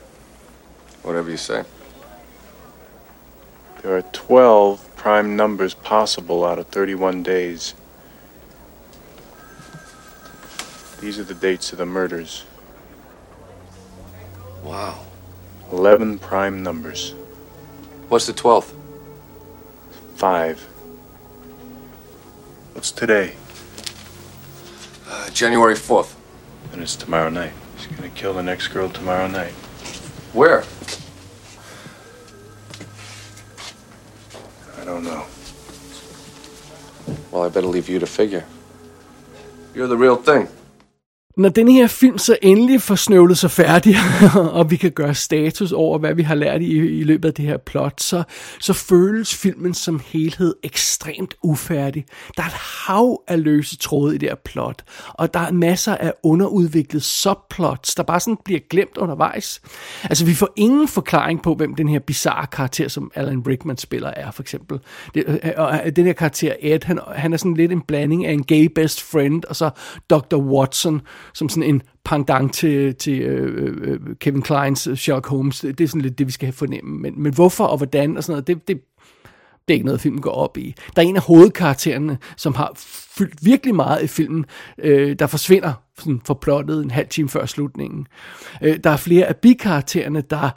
Whatever 1.02 1.30
you 1.30 1.38
say. 1.38 1.64
There 3.80 3.96
are 3.96 4.02
12 4.02 4.96
prime 4.96 5.34
numbers 5.34 5.72
possible 5.72 6.44
out 6.44 6.58
of 6.58 6.66
31 6.66 7.22
days. 7.22 7.72
These 11.00 11.18
are 11.18 11.24
the 11.24 11.32
dates 11.32 11.72
of 11.72 11.78
the 11.78 11.86
murders. 11.86 12.44
Wow. 14.62 15.06
11 15.72 16.18
prime 16.18 16.62
numbers. 16.62 17.14
What's 18.10 18.26
the 18.26 18.34
12th? 18.34 18.74
Five. 20.14 20.67
What's 22.78 22.92
today? 22.92 23.34
Uh, 25.08 25.28
January 25.30 25.74
4th. 25.74 26.14
And 26.72 26.80
it's 26.80 26.94
tomorrow 26.94 27.28
night. 27.28 27.52
He's 27.76 27.88
gonna 27.88 28.08
kill 28.08 28.32
the 28.34 28.42
next 28.44 28.68
girl 28.68 28.88
tomorrow 28.88 29.26
night. 29.26 29.50
Where? 30.32 30.62
I 34.80 34.84
don't 34.84 35.02
know. 35.02 35.26
Well, 37.32 37.42
I 37.42 37.48
better 37.48 37.66
leave 37.66 37.88
you 37.88 37.98
to 37.98 38.06
figure. 38.06 38.44
You're 39.74 39.88
the 39.88 39.96
real 39.96 40.14
thing. 40.14 40.46
Når 41.38 41.48
den 41.48 41.68
her 41.68 41.86
film 41.86 42.18
så 42.18 42.36
endelig 42.42 42.82
får 42.82 42.94
snøvlet 42.94 43.38
sig 43.38 43.50
færdig, 43.50 43.96
og 44.58 44.70
vi 44.70 44.76
kan 44.76 44.90
gøre 44.90 45.14
status 45.14 45.72
over, 45.72 45.98
hvad 45.98 46.14
vi 46.14 46.22
har 46.22 46.34
lært 46.34 46.62
i, 46.62 46.98
i 46.98 47.02
løbet 47.02 47.28
af 47.28 47.34
det 47.34 47.44
her 47.44 47.56
plot, 47.56 48.00
så, 48.00 48.22
så 48.60 48.72
føles 48.72 49.34
filmen 49.34 49.74
som 49.74 50.00
helhed 50.06 50.54
ekstremt 50.62 51.34
ufærdig. 51.42 52.04
Der 52.36 52.42
er 52.42 52.46
et 52.46 52.52
hav 52.86 53.22
af 53.28 53.42
løse 53.42 53.76
tråde 53.76 54.14
i 54.14 54.18
det 54.18 54.28
her 54.28 54.36
plot, 54.44 54.82
og 55.08 55.34
der 55.34 55.40
er 55.40 55.52
masser 55.52 55.94
af 55.94 56.12
underudviklede 56.22 57.04
subplots, 57.04 57.94
der 57.94 58.02
bare 58.02 58.20
sådan 58.20 58.38
bliver 58.44 58.60
glemt 58.70 58.96
undervejs. 58.96 59.60
Altså, 60.04 60.24
vi 60.24 60.34
får 60.34 60.48
ingen 60.56 60.88
forklaring 60.88 61.42
på, 61.42 61.54
hvem 61.54 61.74
den 61.74 61.88
her 61.88 61.98
bizarre 61.98 62.46
karakter, 62.46 62.88
som 62.88 63.10
Alan 63.14 63.42
Rickman 63.46 63.76
spiller, 63.76 64.10
er, 64.16 64.30
for 64.30 64.42
eksempel. 64.42 64.78
Det, 65.14 65.24
øh, 65.44 65.50
og 65.56 65.80
øh, 65.84 65.92
den 65.96 66.06
her 66.06 66.12
karakter, 66.12 66.54
Ed, 66.60 66.84
han, 66.84 66.98
han 67.14 67.32
er 67.32 67.36
sådan 67.36 67.54
lidt 67.54 67.72
en 67.72 67.80
blanding 67.80 68.26
af 68.26 68.32
en 68.32 68.44
gay 68.44 68.64
best 68.74 69.02
friend, 69.02 69.44
og 69.44 69.56
så 69.56 69.70
Dr. 70.10 70.36
Watson, 70.36 71.00
som 71.34 71.48
sådan 71.48 71.62
en 71.62 71.82
pendant 72.04 72.54
til, 72.54 72.94
til 72.94 73.20
øh, 73.20 73.64
øh, 73.64 73.92
øh 73.92 74.16
Kevin 74.20 74.42
Kleins 74.42 74.86
øh, 74.86 74.96
Sherlock 74.96 75.26
Holmes. 75.26 75.60
Det 75.60 75.80
er 75.80 75.88
sådan 75.88 76.00
lidt 76.00 76.18
det, 76.18 76.26
vi 76.26 76.32
skal 76.32 76.46
have 76.46 76.52
fornemme. 76.52 76.98
Men, 76.98 77.22
men 77.22 77.34
hvorfor 77.34 77.64
og 77.64 77.76
hvordan 77.76 78.16
og 78.16 78.24
sådan 78.24 78.32
noget, 78.32 78.46
det, 78.46 78.68
det, 78.68 78.80
det 79.68 79.74
er 79.74 79.76
ikke 79.76 79.86
noget, 79.86 80.00
filmen 80.00 80.20
går 80.20 80.30
op 80.30 80.56
i. 80.56 80.74
Der 80.96 81.02
er 81.02 81.06
en 81.06 81.16
af 81.16 81.22
hovedkaraktererne, 81.22 82.18
som 82.36 82.54
har 82.54 82.72
fyldt 83.18 83.44
virkelig 83.44 83.74
meget 83.74 84.02
i 84.02 84.06
filmen, 84.06 84.44
øh, 84.78 85.16
der 85.18 85.26
forsvinder 85.26 85.72
sådan 85.98 86.20
for 86.24 86.34
plottet 86.34 86.82
en 86.82 86.90
halv 86.90 87.08
time 87.08 87.28
før 87.28 87.46
slutningen. 87.46 88.06
Øh, 88.62 88.78
der 88.84 88.90
er 88.90 88.96
flere 88.96 89.26
af 89.26 89.36
bikaraktererne, 89.36 90.20
der 90.20 90.50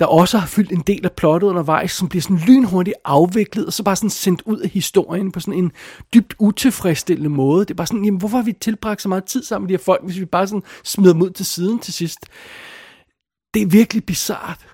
der 0.00 0.06
også 0.06 0.38
har 0.38 0.46
fyldt 0.46 0.72
en 0.72 0.82
del 0.86 1.04
af 1.04 1.12
plottet 1.12 1.48
undervejs, 1.48 1.92
som 1.92 2.08
bliver 2.08 2.22
sådan 2.22 2.40
lynhurtigt 2.46 2.96
afviklet, 3.04 3.66
og 3.66 3.72
så 3.72 3.82
bare 3.82 3.96
sådan 3.96 4.10
sendt 4.10 4.42
ud 4.46 4.58
af 4.58 4.68
historien 4.68 5.32
på 5.32 5.40
sådan 5.40 5.58
en 5.58 5.72
dybt 6.14 6.34
utilfredsstillende 6.38 7.30
måde. 7.30 7.60
Det 7.60 7.70
er 7.70 7.74
bare 7.74 7.86
sådan, 7.86 8.04
jamen 8.04 8.18
hvorfor 8.18 8.36
har 8.36 8.44
vi 8.44 8.52
tilbragt 8.52 9.02
så 9.02 9.08
meget 9.08 9.24
tid 9.24 9.42
sammen 9.42 9.64
med 9.64 9.68
de 9.68 9.72
her 9.72 9.84
folk, 9.84 10.04
hvis 10.04 10.20
vi 10.20 10.24
bare 10.24 10.46
sådan 10.46 10.62
smider 10.84 11.12
dem 11.12 11.22
ud 11.22 11.30
til 11.30 11.46
siden 11.46 11.78
til 11.78 11.92
sidst? 11.92 12.18
Det 13.54 13.62
er 13.62 13.66
virkelig 13.66 14.04
bizart. 14.04 14.66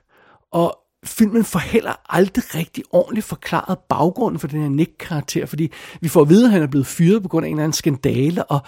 Og 0.53 0.79
filmen 1.07 1.45
får 1.45 1.59
heller 1.59 1.93
aldrig 2.09 2.55
rigtig 2.55 2.85
ordentligt 2.91 3.27
forklaret 3.27 3.79
baggrunden 3.79 4.39
for 4.39 4.49
den 4.49 4.63
her 4.63 4.69
Nick-karakter, 4.69 5.47
fordi 5.47 5.73
vi 6.01 6.09
får 6.09 6.23
at 6.23 6.29
vide, 6.29 6.45
at 6.45 6.53
han 6.53 6.63
er 6.63 6.67
blevet 6.67 6.87
fyret 6.87 7.23
på 7.23 7.29
grund 7.29 7.47
af 7.47 7.49
en 7.49 7.55
eller 7.57 7.65
anden 7.65 7.73
skandale, 7.73 8.45
og, 8.45 8.61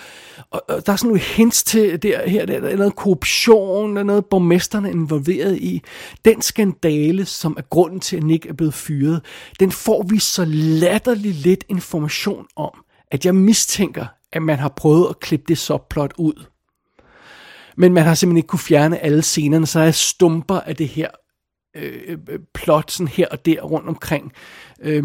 og, 0.51 0.63
og 0.69 0.87
der 0.87 0.93
er 0.93 0.97
sådan 0.97 1.09
nogle 1.09 1.21
hints 1.21 1.63
til 1.63 2.03
der, 2.03 2.29
her, 2.29 2.47
der, 2.47 2.61
der 2.61 2.69
er 2.69 2.77
noget 2.77 2.97
korruption, 2.97 3.95
der 3.97 4.01
er 4.01 4.05
noget 4.05 4.27
borgmesterne 4.27 4.89
er 4.89 4.93
involveret 4.93 5.59
i. 5.59 5.83
Den 6.25 6.43
skandale, 6.43 7.25
som 7.25 7.55
er 7.59 7.63
grunden 7.63 8.01
til, 8.01 8.17
at 8.17 8.23
Nick 8.23 8.47
er 8.47 8.53
blevet 8.53 8.75
fyret, 8.75 9.25
den 9.61 9.73
får 9.73 10.03
vi 10.03 10.19
så 10.19 10.45
latterligt 10.49 11.37
lidt 11.37 11.65
information 11.69 12.47
om, 12.57 12.71
at 13.11 13.27
jeg 13.27 13.35
mistænker, 13.35 14.07
at 14.33 14.43
man 14.43 14.59
har 14.59 14.69
prøvet 14.69 15.07
at 15.11 15.21
klippe 15.21 15.45
det 15.49 15.59
subplot 15.59 16.13
ud. 16.19 16.45
Men 17.77 17.95
man 17.95 18.05
har 18.05 18.15
simpelthen 18.15 18.37
ikke 18.37 18.47
kunne 18.47 18.59
fjerne 18.59 18.99
alle 18.99 19.23
scenerne, 19.23 19.67
så 19.67 19.81
der 19.81 19.87
er 19.87 19.91
stumper 19.91 20.61
af 20.61 20.77
det 20.77 20.89
her 20.89 21.09
Øh, 21.79 22.19
øh, 22.29 22.39
plot 22.55 22.91
sådan 22.91 23.09
her 23.09 23.27
og 23.31 23.47
der 23.47 23.61
rundt 23.63 23.89
omkring. 23.89 24.33
Øh, 24.83 25.05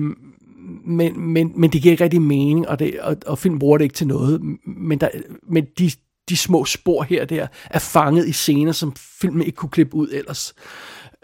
men, 0.85 1.19
men, 1.19 1.51
men 1.55 1.73
det 1.73 1.81
giver 1.81 1.91
ikke 1.91 2.03
rigtig 2.03 2.21
mening, 2.21 2.67
og, 2.67 2.79
det, 2.79 2.99
og, 2.99 3.17
og 3.25 3.39
film 3.39 3.59
bruger 3.59 3.77
det 3.77 3.85
ikke 3.85 3.95
til 3.95 4.07
noget. 4.07 4.41
Men, 4.65 4.99
der, 4.99 5.09
men 5.49 5.65
de, 5.77 5.91
de 6.29 6.37
små 6.37 6.65
spor 6.65 7.03
her 7.03 7.21
og 7.21 7.29
der 7.29 7.47
er 7.69 7.79
fanget 7.79 8.27
i 8.27 8.31
scener, 8.31 8.71
som 8.71 8.93
filmen 8.95 9.41
ikke 9.41 9.55
kunne 9.55 9.69
klippe 9.69 9.95
ud 9.95 10.07
ellers. 10.11 10.53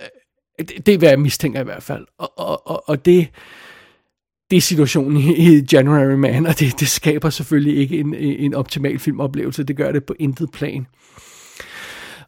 Øh, 0.02 0.66
det, 0.68 0.86
det 0.86 0.94
er, 0.94 0.98
hvad 0.98 1.10
jeg 1.10 1.20
mistænker 1.20 1.62
i 1.62 1.64
hvert 1.64 1.84
fald. 1.84 2.06
Og, 2.18 2.40
og, 2.40 2.68
og, 2.68 2.90
og 2.90 3.06
det, 3.06 3.28
det 4.52 4.58
er 4.58 4.62
situationen 4.62 5.18
i, 5.18 5.36
i 5.36 5.62
January 5.74 6.14
Man, 6.14 6.46
og 6.46 6.60
det, 6.60 6.80
det 6.80 6.88
skaber 6.88 7.30
selvfølgelig 7.30 7.78
ikke 7.78 7.98
en, 8.00 8.14
en 8.16 8.54
optimal 8.54 9.00
filmoplevelse. 9.00 9.64
Det 9.64 9.78
gør 9.78 9.92
det 9.92 10.04
på 10.04 10.16
intet 10.20 10.52
plan. 10.52 10.88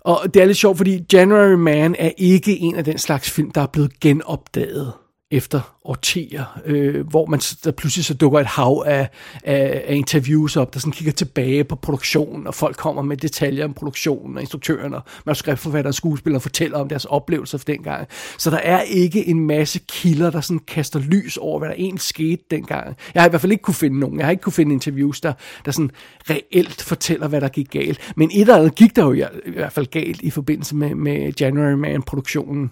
Og 0.02 0.34
det 0.34 0.42
er 0.42 0.46
lidt 0.46 0.58
sjovt, 0.58 0.78
fordi 0.78 1.06
January 1.14 1.54
Man 1.54 1.96
er 2.00 2.12
ikke 2.18 2.60
en 2.60 2.76
af 2.76 2.84
den 2.84 2.98
slags 2.98 3.32
film, 3.32 3.52
der 3.52 3.62
er 3.62 3.68
blevet 3.68 4.00
genopdaget 4.00 4.94
efter 5.32 5.78
årtier, 5.86 6.60
øh, 6.66 7.08
hvor 7.08 7.26
man 7.26 7.40
der 7.64 7.72
pludselig 7.72 8.06
så 8.06 8.14
dukker 8.14 8.40
et 8.40 8.46
hav 8.46 8.84
af, 8.88 9.10
af, 9.44 9.84
af 9.88 9.96
interviews 9.96 10.58
op, 10.58 10.74
der 10.74 10.80
sådan 10.80 10.92
kigger 10.92 11.12
tilbage 11.12 11.64
på 11.64 11.76
produktionen, 11.76 12.48
og 12.48 12.56
folk 12.56 12.78
kommer 12.78 13.02
med 13.02 13.18
detaljer 13.18 13.66
om 13.66 13.74
produktionen, 13.74 14.36
og 14.36 14.42
instruktøren 14.42 14.94
og 14.94 15.02
manuskriptforfatter 15.26 15.90
og 15.90 15.94
skuespilleren 15.94 16.42
fortæller 16.42 16.78
om 16.78 16.90
deres 16.90 17.06
oplevelser 17.06 17.58
for 17.58 17.66
dengang. 17.66 18.08
Så 18.38 18.50
der 18.50 18.58
er 18.58 18.82
ikke 18.82 19.28
en 19.28 19.48
masse 19.48 19.80
kilder, 19.88 20.30
der 20.30 20.42
sådan 20.42 20.60
kaster 20.60 21.00
lys 21.00 21.38
over, 21.38 21.60
hvad 21.60 21.70
der 21.70 21.76
egentlig 21.76 22.02
skete 22.02 22.44
dengang. 22.52 22.98
Jeg 23.14 23.22
har 23.22 23.28
i 23.28 23.30
hvert 23.30 23.42
fald 23.42 23.52
ikke 23.52 23.62
kunne 23.62 23.74
finde 23.74 24.00
nogen. 24.00 24.20
Jeg 24.20 24.26
har 24.26 24.32
ikke 24.32 24.44
kunne 24.44 24.54
finde 24.54 24.74
interviews, 24.74 25.22
der, 25.22 25.34
der 25.66 25.72
sådan 25.72 25.92
reelt 26.30 26.82
fortæller, 26.82 27.28
hvad 27.28 27.42
der 27.42 27.48
gik 27.48 27.70
galt. 27.70 28.12
Men 28.16 28.32
et 28.34 28.42
eller 28.42 28.58
andet 28.58 28.76
gik 28.76 28.96
der 28.96 29.06
jo 29.06 29.14
i, 29.14 29.24
i 29.46 29.52
hvert 29.52 29.74
fald 29.74 29.86
galt 29.86 30.22
i 30.22 30.30
forbindelse 30.30 30.76
med, 30.76 30.96
med 30.96 31.34
January 31.42 31.74
Man-produktionen. 31.74 32.72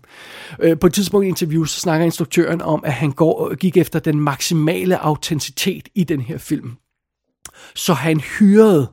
Øh, 0.60 0.80
på 0.80 0.88
et 0.88 0.94
tidspunkt 0.94 1.26
i 1.26 1.28
interviews, 1.28 1.72
så 1.72 1.80
snakker 1.80 2.06
instruktøren 2.06 2.62
om, 2.62 2.84
at 2.86 2.99
han 3.00 3.12
går, 3.12 3.56
gik 3.56 3.78
efter 3.78 4.00
den 4.00 4.20
maksimale 4.20 5.00
autenticitet 5.00 5.90
i 5.96 6.04
den 6.04 6.22
her 6.22 6.38
film. 6.38 6.76
Så 7.76 7.94
han 7.94 8.20
hyrede 8.20 8.92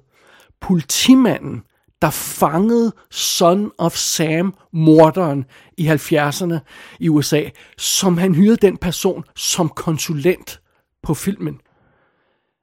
politimanden, 0.60 1.62
der 2.02 2.10
fangede 2.10 2.92
Son 3.10 3.70
of 3.78 3.96
Sam, 3.96 4.54
morderen 4.72 5.44
i 5.78 5.88
70'erne 5.88 6.58
i 7.00 7.08
USA, 7.08 7.42
som 7.78 8.18
han 8.18 8.34
hyrede 8.34 8.56
den 8.56 8.76
person 8.76 9.24
som 9.36 9.68
konsulent 9.68 10.60
på 11.02 11.14
filmen. 11.14 11.60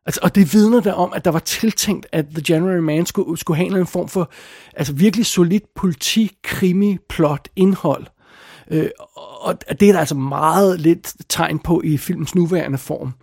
Altså, 0.05 0.19
og 0.23 0.35
det 0.35 0.53
vidner 0.53 0.79
der 0.79 0.93
om, 0.93 1.13
at 1.13 1.25
der 1.25 1.31
var 1.31 1.39
tiltænkt, 1.39 2.07
at 2.11 2.25
The 2.25 2.43
January 2.49 2.79
Man 2.79 3.05
skulle, 3.05 3.37
skulle 3.37 3.57
have 3.57 3.65
en 3.65 3.71
eller 3.71 3.77
anden 3.77 3.91
form 3.91 4.09
for 4.09 4.31
altså 4.73 4.93
virkelig 4.93 5.25
solid 5.25 5.61
politi, 5.75 6.31
krimi, 6.43 6.97
plot, 7.09 7.49
indhold. 7.55 8.05
Øh, 8.71 8.89
og 9.41 9.79
det 9.79 9.89
er 9.89 9.93
der 9.93 9.99
altså 9.99 10.15
meget 10.15 10.79
lidt 10.79 11.13
tegn 11.29 11.59
på 11.59 11.81
i 11.83 11.97
filmens 11.97 12.35
nuværende 12.35 12.77
form. 12.77 13.13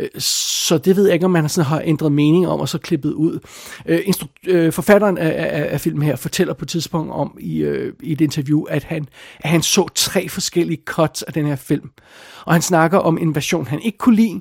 Øh, 0.00 0.20
så 0.20 0.78
det 0.78 0.96
ved 0.96 1.04
jeg 1.04 1.14
ikke, 1.14 1.24
om 1.24 1.30
man 1.30 1.48
sådan 1.48 1.68
har 1.68 1.82
ændret 1.84 2.12
mening 2.12 2.48
om 2.48 2.60
og 2.60 2.68
så 2.68 2.78
klippet 2.78 3.12
ud. 3.12 3.38
Øh, 3.86 4.00
øh 4.46 4.72
forfatteren 4.72 5.18
af, 5.18 5.28
af, 5.28 5.72
af 5.72 5.80
filmen 5.80 6.02
her 6.02 6.16
fortæller 6.16 6.54
på 6.54 6.64
et 6.64 6.68
tidspunkt 6.68 7.12
om 7.12 7.36
i, 7.40 7.58
øh, 7.58 7.92
i 8.02 8.12
et 8.12 8.20
interview, 8.20 8.62
at 8.62 8.84
han, 8.84 9.08
at 9.40 9.50
han 9.50 9.62
så 9.62 9.88
tre 9.94 10.28
forskellige 10.28 10.82
cuts 10.84 11.22
af 11.22 11.32
den 11.32 11.46
her 11.46 11.56
film. 11.56 11.90
Og 12.44 12.52
han 12.52 12.62
snakker 12.62 12.98
om 12.98 13.18
en 13.18 13.34
version, 13.34 13.66
han 13.66 13.82
ikke 13.82 13.98
kunne 13.98 14.16
lide, 14.16 14.40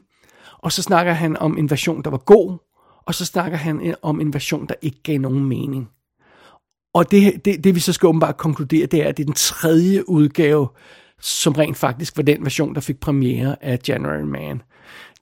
og 0.58 0.72
så 0.72 0.82
snakker 0.82 1.14
han 1.14 1.38
om 1.38 1.58
en 1.58 1.70
version, 1.70 2.04
der 2.04 2.10
var 2.10 2.18
god, 2.18 2.58
og 3.06 3.16
så 3.16 3.26
snakker 3.26 3.58
han 3.58 3.88
øh, 3.88 3.94
om 4.02 4.22
en 4.22 4.34
version, 4.34 4.68
der 4.68 4.76
ikke 4.82 5.04
gav 5.04 5.18
nogen 5.18 5.46
mening. 5.46 5.90
Og 6.98 7.12
det, 7.12 7.46
det, 7.46 7.64
det 7.64 7.76
vi 7.76 7.80
så 7.80 7.94
skal 7.94 8.08
åbenbart 8.08 8.38
konkludere, 8.38 8.86
det 8.86 9.04
er, 9.04 9.08
at 9.08 9.18
det 9.18 9.24
er 9.24 9.26
den 9.26 9.34
tredje 9.34 10.10
udgave, 10.10 10.68
som 11.22 11.54
rent 11.54 11.78
faktisk 11.78 12.18
var 12.18 12.24
den 12.24 12.44
version, 12.44 12.76
der 12.76 12.82
fik 12.82 13.00
premiere 13.00 13.64
af 13.64 13.80
January 13.88 14.22
Man. 14.22 14.62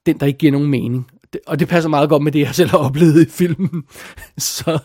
Den, 0.06 0.20
der 0.20 0.26
ikke 0.26 0.38
giver 0.38 0.52
nogen 0.52 0.70
mening. 0.70 1.10
Og 1.46 1.58
det 1.58 1.68
passer 1.68 1.90
meget 1.90 2.08
godt 2.08 2.22
med 2.22 2.32
det, 2.32 2.40
jeg 2.40 2.54
selv 2.54 2.70
har 2.70 2.78
oplevet 2.78 3.26
i 3.26 3.30
filmen. 3.30 3.84
så, 4.38 4.78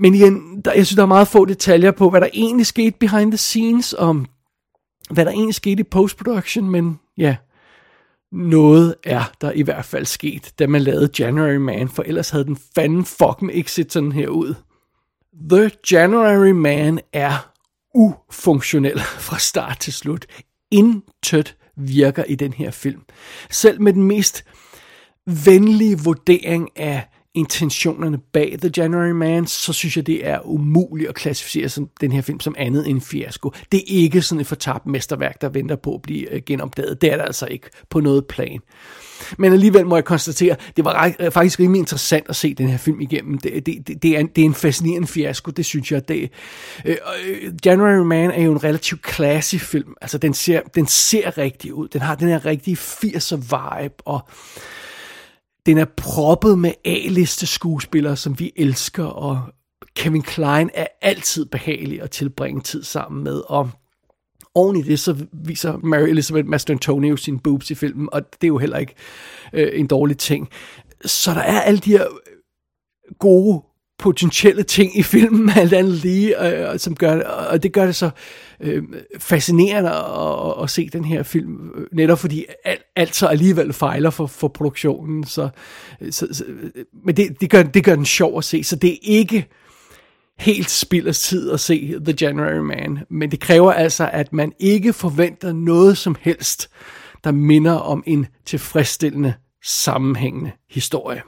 men 0.00 0.14
igen, 0.14 0.60
der, 0.64 0.72
jeg 0.72 0.86
synes, 0.86 0.96
der 0.96 1.02
er 1.02 1.06
meget 1.06 1.28
få 1.28 1.44
detaljer 1.44 1.90
på, 1.90 2.10
hvad 2.10 2.20
der 2.20 2.28
egentlig 2.32 2.66
skete 2.66 2.96
behind 3.00 3.30
the 3.30 3.38
scenes, 3.38 3.94
om 3.98 4.26
hvad 5.10 5.24
der 5.24 5.30
egentlig 5.30 5.54
skete 5.54 5.80
i 5.80 5.84
post-production, 5.90 6.70
men 6.70 6.98
ja, 7.18 7.36
noget 8.32 8.94
er 9.04 9.32
der 9.40 9.52
i 9.52 9.62
hvert 9.62 9.84
fald 9.84 10.06
sket, 10.06 10.52
da 10.58 10.66
man 10.66 10.82
lavede 10.82 11.10
January 11.18 11.56
Man, 11.56 11.88
for 11.88 12.02
ellers 12.02 12.30
havde 12.30 12.44
den 12.44 12.58
fanden 12.74 13.04
fucking 13.04 13.54
ikke 13.54 13.72
set 13.72 13.92
sådan 13.92 14.12
her 14.12 14.28
ud. 14.28 14.54
The 15.34 15.70
January 15.92 16.50
Man 16.50 17.00
er 17.12 17.52
ufunktionel 17.94 19.00
fra 19.26 19.38
start 19.38 19.78
til 19.80 19.92
slut. 19.92 20.26
Intet 20.70 21.56
virker 21.76 22.24
i 22.24 22.34
den 22.34 22.52
her 22.52 22.70
film. 22.70 23.02
Selv 23.50 23.80
med 23.80 23.92
den 23.92 24.02
mest 24.02 24.44
venlige 25.26 25.98
vurdering 25.98 26.68
af 26.76 27.08
intentionerne 27.34 28.18
bag 28.32 28.56
The 28.60 28.70
January 28.76 29.10
Man, 29.10 29.46
så 29.46 29.72
synes 29.72 29.96
jeg, 29.96 30.06
det 30.06 30.28
er 30.28 30.46
umuligt 30.46 31.08
at 31.08 31.14
klassificere 31.14 31.68
som, 31.68 31.88
den 32.00 32.12
her 32.12 32.22
film 32.22 32.40
som 32.40 32.54
andet 32.58 32.88
end 32.88 32.96
en 32.96 33.00
fiasko. 33.00 33.52
Det 33.72 33.78
er 33.78 33.84
ikke 33.86 34.22
sådan 34.22 34.40
et 34.40 34.46
fortabt 34.46 34.86
mesterværk, 34.86 35.40
der 35.40 35.48
venter 35.48 35.76
på 35.76 35.94
at 35.94 36.02
blive 36.02 36.32
øh, 36.32 36.42
genopdaget. 36.46 37.00
Det 37.00 37.12
er 37.12 37.16
det 37.16 37.24
altså 37.24 37.46
ikke 37.46 37.70
på 37.90 38.00
noget 38.00 38.26
plan. 38.26 38.60
Men 39.38 39.52
alligevel 39.52 39.86
må 39.86 39.96
jeg 39.96 40.04
konstatere, 40.04 40.56
det 40.76 40.84
var 40.84 41.14
øh, 41.20 41.30
faktisk 41.30 41.60
rimelig 41.60 41.78
interessant 41.78 42.26
at 42.28 42.36
se 42.36 42.54
den 42.54 42.68
her 42.68 42.78
film 42.78 43.00
igennem. 43.00 43.38
Det, 43.38 43.66
det, 43.66 43.88
det, 43.88 44.02
det, 44.02 44.16
er, 44.16 44.18
en, 44.20 44.26
det 44.26 44.42
er 44.42 44.46
en 44.46 44.54
fascinerende 44.54 45.08
fiasko, 45.08 45.50
det 45.50 45.66
synes 45.66 45.92
jeg. 45.92 46.08
Det, 46.08 46.30
øh, 46.84 46.96
øh 47.26 47.52
January 47.64 48.06
Man 48.06 48.30
er 48.30 48.42
jo 48.42 48.52
en 48.52 48.64
relativt 48.64 49.14
classy 49.14 49.56
film. 49.56 49.94
Altså, 50.00 50.18
den 50.18 50.34
ser, 50.34 50.60
den 50.74 50.86
ser 50.86 51.38
rigtig 51.38 51.74
ud. 51.74 51.88
Den 51.88 52.00
har 52.00 52.14
den 52.14 52.28
her 52.28 52.46
rigtige 52.46 52.76
80'er 52.76 53.36
vibe, 53.36 53.94
og 54.04 54.28
den 55.66 55.78
er 55.78 55.84
proppet 55.84 56.58
med 56.58 56.72
A-liste 56.84 57.46
skuespillere, 57.46 58.16
som 58.16 58.38
vi 58.38 58.52
elsker, 58.56 59.04
og 59.04 59.40
Kevin 59.96 60.22
Klein 60.22 60.70
er 60.74 60.86
altid 61.02 61.44
behagelig 61.44 62.02
at 62.02 62.10
tilbringe 62.10 62.60
tid 62.60 62.82
sammen 62.82 63.24
med, 63.24 63.42
og 63.48 63.70
oven 64.54 64.76
i 64.76 64.82
det, 64.82 65.00
så 65.00 65.26
viser 65.32 65.76
Mary 65.76 66.08
Elizabeth 66.08 66.48
Mastrantonio 66.48 67.16
sin 67.16 67.38
boobs 67.38 67.70
i 67.70 67.74
filmen, 67.74 68.08
og 68.12 68.22
det 68.32 68.44
er 68.44 68.48
jo 68.48 68.58
heller 68.58 68.78
ikke 68.78 68.94
øh, 69.52 69.80
en 69.80 69.86
dårlig 69.86 70.18
ting. 70.18 70.48
Så 71.04 71.34
der 71.34 71.40
er 71.40 71.60
alle 71.60 71.80
de 71.80 71.90
her 71.90 72.06
gode 73.18 73.62
potentielle 74.02 74.62
ting 74.62 74.98
i 74.98 75.02
filmen, 75.02 75.50
alt 75.56 75.72
andet 75.72 75.92
lige, 75.92 76.46
øh, 76.72 76.78
som 76.78 76.94
gør, 76.94 77.22
og 77.22 77.62
det 77.62 77.72
gør 77.72 77.86
det 77.86 77.96
så 77.96 78.10
øh, 78.60 78.82
fascinerende 79.18 79.90
at, 79.90 80.62
at 80.62 80.70
se 80.70 80.88
den 80.92 81.04
her 81.04 81.22
film, 81.22 81.70
øh, 81.74 81.86
netop 81.92 82.18
fordi 82.18 82.44
alt, 82.64 82.82
alt 82.96 83.16
så 83.16 83.26
alligevel 83.26 83.72
fejler 83.72 84.10
for, 84.10 84.26
for 84.26 84.48
produktionen, 84.48 85.24
så, 85.24 85.48
øh, 86.00 86.12
så, 86.12 86.26
så 86.32 86.44
øh, 86.44 86.84
men 87.04 87.16
det, 87.16 87.40
det, 87.40 87.50
gør, 87.50 87.62
det 87.62 87.84
gør 87.84 87.96
den 87.96 88.06
sjov 88.06 88.38
at 88.38 88.44
se, 88.44 88.64
så 88.64 88.76
det 88.76 88.92
er 88.92 88.98
ikke 89.02 89.48
helt 90.38 90.70
spilders 90.70 91.20
tid 91.20 91.50
at 91.50 91.60
se 91.60 91.94
The 92.04 92.14
January 92.20 92.58
Man, 92.58 92.98
men 93.10 93.30
det 93.30 93.40
kræver 93.40 93.72
altså, 93.72 94.10
at 94.12 94.32
man 94.32 94.52
ikke 94.58 94.92
forventer 94.92 95.52
noget 95.52 95.98
som 95.98 96.16
helst, 96.20 96.70
der 97.24 97.32
minder 97.32 97.72
om 97.72 98.02
en 98.06 98.26
tilfredsstillende, 98.46 99.34
sammenhængende 99.64 100.50
historie. 100.70 101.22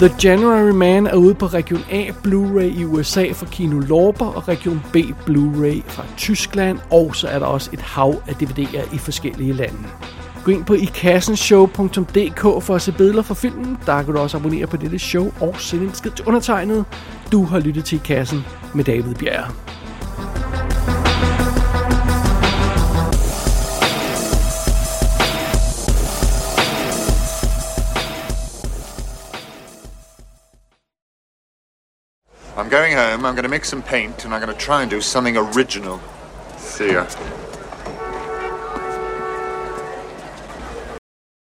The 0.00 0.14
January 0.24 0.70
Man 0.70 1.06
er 1.06 1.14
ude 1.14 1.34
på 1.34 1.46
Region 1.46 1.84
A 1.90 2.10
Blu-ray 2.26 2.80
i 2.80 2.84
USA 2.84 3.32
fra 3.32 3.46
Kino 3.46 3.80
Lorber 3.80 4.26
og 4.26 4.48
Region 4.48 4.82
B 4.92 4.96
Blu-ray 4.96 5.82
fra 5.86 6.04
Tyskland, 6.16 6.78
og 6.90 7.16
så 7.16 7.28
er 7.28 7.38
der 7.38 7.46
også 7.46 7.70
et 7.72 7.80
hav 7.80 8.14
af 8.28 8.32
DVD'er 8.32 8.94
i 8.94 8.98
forskellige 8.98 9.52
lande. 9.52 9.78
Gå 10.44 10.50
ind 10.50 10.64
på 10.64 10.74
ikassenshow.dk 10.74 12.40
for 12.40 12.74
at 12.74 12.82
se 12.82 12.92
billeder 12.92 13.22
fra 13.22 13.34
filmen. 13.34 13.78
Der 13.86 14.02
kan 14.02 14.14
du 14.14 14.20
også 14.20 14.36
abonnere 14.36 14.66
på 14.66 14.76
dette 14.76 14.98
show 14.98 15.32
og 15.40 15.54
sende 15.58 15.84
en 15.84 15.94
skid 15.94 16.10
til 16.10 16.24
undertegnet. 16.24 16.84
Du 17.32 17.44
har 17.44 17.58
lyttet 17.58 17.84
til 17.84 17.96
I 17.96 18.00
Kassen 18.04 18.44
med 18.74 18.84
David 18.84 19.14
Bjerre. 19.14 19.50
I'm 32.58 32.68
going 32.68 32.92
home, 32.92 33.24
I'm 33.24 33.36
going 33.36 33.44
to 33.44 33.48
mix 33.48 33.68
some 33.68 33.84
paint, 33.84 34.24
and 34.24 34.34
I'm 34.34 34.42
going 34.42 34.52
to 34.52 34.58
try 34.60 34.82
and 34.82 34.90
do 34.90 35.00
something 35.00 35.36
original. 35.36 36.00
See 36.56 36.90
ya. 36.90 37.06